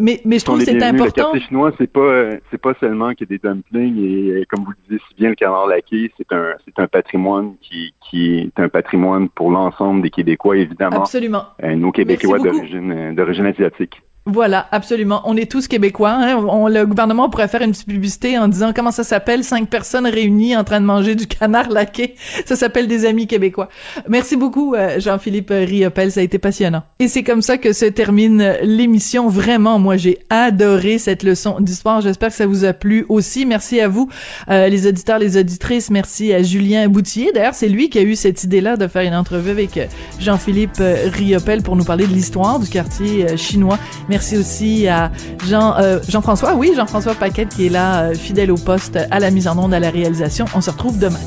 mais, 0.00 0.20
mais 0.24 0.38
je 0.38 0.44
trouve 0.44 0.58
que 0.58 0.64
c'est 0.64 0.82
important. 0.82 1.04
Le 1.04 1.10
quartier 1.32 1.40
chinois, 1.40 1.72
c'est 1.78 1.90
pas 1.90 2.30
c'est 2.50 2.60
pas 2.60 2.74
seulement 2.80 3.10
qu'il 3.10 3.28
y 3.30 3.34
a 3.34 3.36
des 3.36 3.48
dumplings 3.48 3.98
et 3.98 4.46
comme 4.46 4.64
vous 4.64 4.70
le 4.70 4.76
disiez 4.88 5.00
si 5.08 5.14
bien 5.14 5.28
le 5.28 5.34
canard 5.34 5.66
laqué, 5.66 6.10
c'est 6.16 6.32
un 6.32 6.54
c'est 6.64 6.78
un 6.82 6.86
patrimoine 6.86 7.54
qui 7.60 7.94
qui 8.08 8.38
est 8.38 8.60
un 8.60 8.68
patrimoine 8.68 9.28
pour 9.28 9.50
l'ensemble 9.50 10.02
des 10.02 10.10
Québécois 10.10 10.56
évidemment. 10.56 11.02
Absolument. 11.02 11.44
Euh, 11.62 11.76
nos 11.76 11.92
Québécois 11.92 12.38
d'origine 12.38 13.14
d'origine 13.14 13.46
asiatique. 13.46 14.02
Voilà, 14.32 14.68
absolument. 14.70 15.22
On 15.24 15.36
est 15.36 15.50
tous 15.50 15.66
québécois. 15.66 16.12
Hein? 16.12 16.68
Le 16.68 16.84
gouvernement 16.84 17.28
pourrait 17.28 17.48
faire 17.48 17.62
une 17.62 17.72
petite 17.72 17.88
publicité 17.88 18.38
en 18.38 18.46
disant 18.46 18.72
comment 18.74 18.92
ça 18.92 19.02
s'appelle 19.02 19.42
cinq 19.42 19.68
personnes 19.68 20.06
réunies 20.06 20.56
en 20.56 20.62
train 20.62 20.80
de 20.80 20.86
manger 20.86 21.16
du 21.16 21.26
canard 21.26 21.68
laqué. 21.68 22.14
Ça 22.46 22.54
s'appelle 22.54 22.86
des 22.86 23.06
amis 23.06 23.26
québécois. 23.26 23.68
Merci 24.08 24.36
beaucoup, 24.36 24.74
euh, 24.74 25.00
Jean-Philippe 25.00 25.50
Riopel. 25.50 26.12
Ça 26.12 26.20
a 26.20 26.22
été 26.22 26.38
passionnant. 26.38 26.84
Et 27.00 27.08
c'est 27.08 27.24
comme 27.24 27.42
ça 27.42 27.58
que 27.58 27.72
se 27.72 27.86
termine 27.86 28.56
l'émission. 28.62 29.28
Vraiment, 29.28 29.78
moi, 29.80 29.96
j'ai 29.96 30.18
adoré 30.30 30.98
cette 30.98 31.24
leçon 31.24 31.56
d'histoire. 31.58 32.00
J'espère 32.00 32.28
que 32.28 32.36
ça 32.36 32.46
vous 32.46 32.64
a 32.64 32.72
plu 32.72 33.04
aussi. 33.08 33.46
Merci 33.46 33.80
à 33.80 33.88
vous, 33.88 34.08
euh, 34.48 34.68
les 34.68 34.86
auditeurs, 34.86 35.18
les 35.18 35.36
auditrices. 35.36 35.90
Merci 35.90 36.32
à 36.32 36.42
Julien 36.42 36.88
Boutier. 36.88 37.32
D'ailleurs, 37.34 37.54
c'est 37.54 37.68
lui 37.68 37.90
qui 37.90 37.98
a 37.98 38.02
eu 38.02 38.14
cette 38.14 38.44
idée-là 38.44 38.76
de 38.76 38.86
faire 38.86 39.02
une 39.02 39.14
entrevue 39.14 39.50
avec 39.50 39.76
euh, 39.76 39.86
Jean-Philippe 40.20 40.80
Riopel 40.80 41.62
pour 41.62 41.74
nous 41.74 41.84
parler 41.84 42.06
de 42.06 42.12
l'histoire 42.12 42.60
du 42.60 42.68
quartier 42.68 43.36
chinois. 43.36 43.78
Merci 44.20 44.36
aussi 44.36 44.86
à 44.86 45.10
euh, 45.50 45.98
Jean-François, 46.06 46.54
oui, 46.54 46.72
Jean-François 46.76 47.14
Paquette 47.14 47.48
qui 47.48 47.64
est 47.64 47.68
là, 47.70 48.02
euh, 48.02 48.14
fidèle 48.14 48.50
au 48.50 48.56
poste, 48.56 48.98
à 49.10 49.18
la 49.18 49.30
mise 49.30 49.48
en 49.48 49.56
onde, 49.56 49.72
à 49.72 49.80
la 49.80 49.88
réalisation. 49.88 50.44
On 50.54 50.60
se 50.60 50.70
retrouve 50.70 50.98
demain. 50.98 51.18